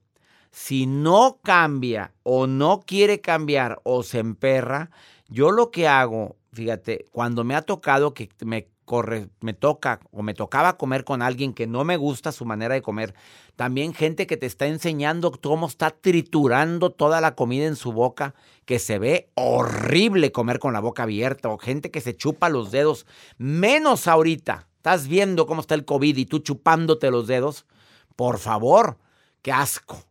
Si 0.51 0.85
no 0.85 1.41
cambia 1.43 2.13
o 2.23 2.47
no 2.47 2.83
quiere 2.87 3.23
cambiar 3.23 3.81
o 3.83 4.03
se 4.03 4.19
emperra, 4.19 4.91
yo 5.27 5.53
lo 5.53 5.71
que 5.71 5.89
hago, 5.89 6.37
fíjate, 6.53 7.07
cuando 7.13 7.45
me 7.45 7.55
ha 7.55 7.63
tocado 7.63 8.13
que 8.13 8.29
me 8.45 8.69
corre, 8.87 9.29
me 9.41 9.53
toca 9.53 10.01
o 10.13 10.23
me 10.23 10.33
tocaba 10.33 10.79
comer 10.79 11.05
con 11.05 11.21
alguien 11.21 11.53
que 11.53 11.67
no 11.67 11.85
me 11.85 11.99
gusta 11.99 12.33
su 12.33 12.47
manera 12.47 12.73
de 12.73 12.81
comer. 12.81 13.15
También 13.57 13.93
gente 13.93 14.27
que 14.27 14.39
te 14.39 14.47
está 14.47 14.67
enseñando 14.67 15.33
cómo 15.33 15.67
está 15.67 15.91
triturando 15.91 16.91
toda 16.91 17.21
la 17.21 17.35
comida 17.35 17.67
en 17.67 17.77
su 17.77 17.93
boca, 17.93 18.35
que 18.65 18.79
se 18.79 18.99
ve 18.99 19.31
horrible 19.35 20.33
comer 20.33 20.59
con 20.59 20.73
la 20.73 20.81
boca 20.81 21.03
abierta, 21.03 21.51
o 21.51 21.59
gente 21.59 21.91
que 21.91 22.01
se 22.01 22.17
chupa 22.17 22.49
los 22.49 22.71
dedos, 22.71 23.07
menos 23.37 24.09
ahorita. 24.09 24.69
Estás 24.77 25.09
viendo 25.09 25.47
cómo 25.47 25.61
está 25.61 25.75
el 25.75 25.85
COVID 25.85 26.17
y 26.17 26.27
tú 26.27 26.39
chupándote 26.39 27.11
los 27.11 27.27
dedos. 27.27 27.67
Por 28.15 28.39
favor, 28.39 28.99
qué 29.43 29.53
asco, 29.53 30.03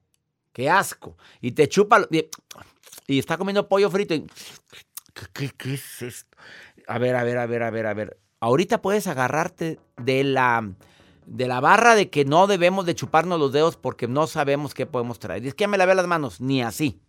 qué 0.52 0.70
asco. 0.70 1.18
Y 1.40 1.54
te 1.54 1.70
chupa 1.70 2.08
y, 2.12 3.20
está 3.20 3.38
comiendo 3.38 3.68
pollo 3.68 3.90
frito 3.90 4.14
y... 4.14 4.28
¿Qué, 5.34 5.50
qué 5.58 5.76
es 5.76 6.02
esto? 6.02 6.38
A 6.88 7.00
ver, 7.00 7.16
a 7.16 7.24
ver, 7.24 7.38
a 7.38 7.46
ver, 7.46 7.64
a 7.64 7.72
ver, 7.72 7.86
a 7.88 7.94
ver 7.94 8.25
Ahorita 8.46 8.80
puedes 8.80 9.08
agarrarte 9.08 9.80
de 9.98 10.24
la, 10.24 10.72
de 11.26 11.48
la 11.48 11.62
barra 11.62 11.96
de 11.96 12.12
que 12.12 12.26
no 12.26 12.46
debemos 12.46 12.86
de 12.86 12.94
chuparnos 12.94 13.40
los 13.40 13.52
dedos 13.52 13.76
porque 13.76 14.08
no 14.08 14.28
sabemos 14.28 14.76
qué 14.76 14.86
podemos 14.86 15.18
traer. 15.18 15.44
Y 15.44 15.48
es 15.48 15.56
que 15.56 15.64
ya 15.64 15.68
me 15.68 15.80
lavé 15.80 15.96
las 15.96 16.06
manos, 16.06 16.40
ni 16.40 16.62
así. 16.62 17.02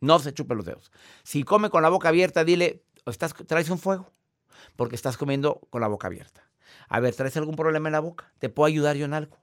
No 0.00 0.18
se 0.18 0.32
chupe 0.32 0.54
los 0.54 0.64
dedos. 0.64 0.90
Si 1.24 1.42
come 1.42 1.68
con 1.68 1.82
la 1.82 1.90
boca 1.90 2.08
abierta, 2.08 2.42
dile, 2.42 2.82
estás, 3.04 3.34
traes 3.34 3.68
un 3.68 3.78
fuego 3.78 4.10
porque 4.76 4.94
estás 4.94 5.18
comiendo 5.18 5.60
con 5.68 5.82
la 5.82 5.88
boca 5.88 6.06
abierta. 6.06 6.48
A 6.88 7.00
ver, 7.00 7.14
¿traes 7.14 7.36
algún 7.36 7.54
problema 7.54 7.90
en 7.90 7.92
la 7.92 8.00
boca? 8.00 8.32
¿Te 8.38 8.48
puedo 8.48 8.66
ayudar 8.66 8.96
yo 8.96 9.04
en 9.04 9.12
algo? 9.12 9.36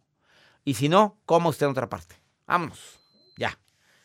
Y 0.66 0.74
si 0.74 0.90
no, 0.90 1.20
coma 1.28 1.50
usted 1.50 1.68
en 1.68 1.74
otra 1.74 1.90
parte. 1.90 2.16
Vámonos, 2.48 3.00
ya. 3.38 3.60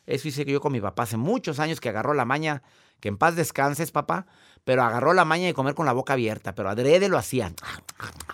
Eso 0.04 0.28
hice 0.28 0.44
yo 0.44 0.60
con 0.60 0.72
mi 0.72 0.80
papá 0.82 1.04
hace 1.04 1.16
muchos 1.16 1.58
años 1.58 1.80
que 1.80 1.88
agarró 1.88 2.12
la 2.12 2.26
maña, 2.26 2.62
que 3.00 3.08
en 3.08 3.16
paz 3.16 3.34
descanses, 3.34 3.92
papá, 3.92 4.26
pero 4.68 4.82
agarró 4.82 5.14
la 5.14 5.24
maña 5.24 5.46
de 5.46 5.54
comer 5.54 5.74
con 5.74 5.86
la 5.86 5.94
boca 5.94 6.12
abierta, 6.12 6.54
pero 6.54 6.68
adrede 6.68 7.08
lo 7.08 7.16
hacían. 7.16 7.56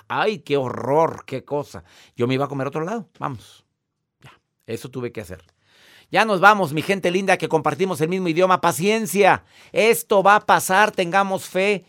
Ay, 0.08 0.40
qué 0.40 0.56
horror, 0.56 1.22
qué 1.28 1.44
cosa. 1.44 1.84
Yo 2.16 2.26
me 2.26 2.34
iba 2.34 2.46
a 2.46 2.48
comer 2.48 2.66
a 2.66 2.70
otro 2.70 2.82
lado. 2.82 3.08
Vamos. 3.20 3.64
Ya, 4.20 4.32
eso 4.66 4.88
tuve 4.88 5.12
que 5.12 5.20
hacer. 5.20 5.44
Ya 6.10 6.24
nos 6.24 6.40
vamos, 6.40 6.72
mi 6.72 6.82
gente 6.82 7.12
linda, 7.12 7.36
que 7.36 7.48
compartimos 7.48 8.00
el 8.00 8.08
mismo 8.08 8.26
idioma. 8.26 8.60
Paciencia. 8.60 9.44
Esto 9.70 10.24
va 10.24 10.34
a 10.34 10.40
pasar, 10.40 10.90
tengamos 10.90 11.44
fe. 11.44 11.84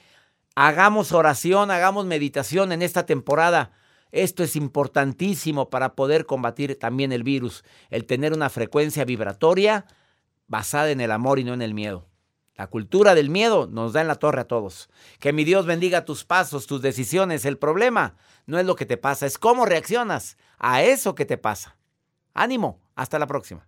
Hagamos 0.53 1.11
oración, 1.11 1.71
hagamos 1.71 2.05
meditación 2.05 2.71
en 2.71 2.83
esta 2.83 3.07
temporada. 3.07 3.71
Esto 4.11 4.43
es 4.43 4.55
importantísimo 4.55 5.71
para 5.71 5.95
poder 5.95 6.27
combatir 6.27 6.77
también 6.77 7.11
el 7.13 7.23
virus, 7.23 7.63
el 7.89 8.05
tener 8.05 8.31
una 8.31 8.51
frecuencia 8.51 9.05
vibratoria 9.05 9.87
basada 10.45 10.91
en 10.91 11.01
el 11.01 11.09
amor 11.11 11.39
y 11.39 11.43
no 11.45 11.55
en 11.55 11.63
el 11.63 11.73
miedo. 11.73 12.05
La 12.55 12.67
cultura 12.67 13.15
del 13.15 13.29
miedo 13.29 13.67
nos 13.67 13.93
da 13.93 14.01
en 14.01 14.07
la 14.07 14.15
torre 14.15 14.41
a 14.41 14.47
todos. 14.47 14.89
Que 15.19 15.33
mi 15.33 15.43
Dios 15.43 15.65
bendiga 15.65 16.05
tus 16.05 16.23
pasos, 16.23 16.67
tus 16.67 16.81
decisiones. 16.81 17.43
El 17.43 17.57
problema 17.57 18.15
no 18.45 18.57
es 18.57 18.65
lo 18.65 18.75
que 18.75 18.85
te 18.85 18.97
pasa, 18.97 19.25
es 19.25 19.37
cómo 19.37 19.65
reaccionas 19.65 20.37
a 20.57 20.81
eso 20.81 21.15
que 21.15 21.25
te 21.25 21.37
pasa. 21.37 21.75
Ánimo, 22.33 22.79
hasta 22.95 23.19
la 23.19 23.27
próxima. 23.27 23.67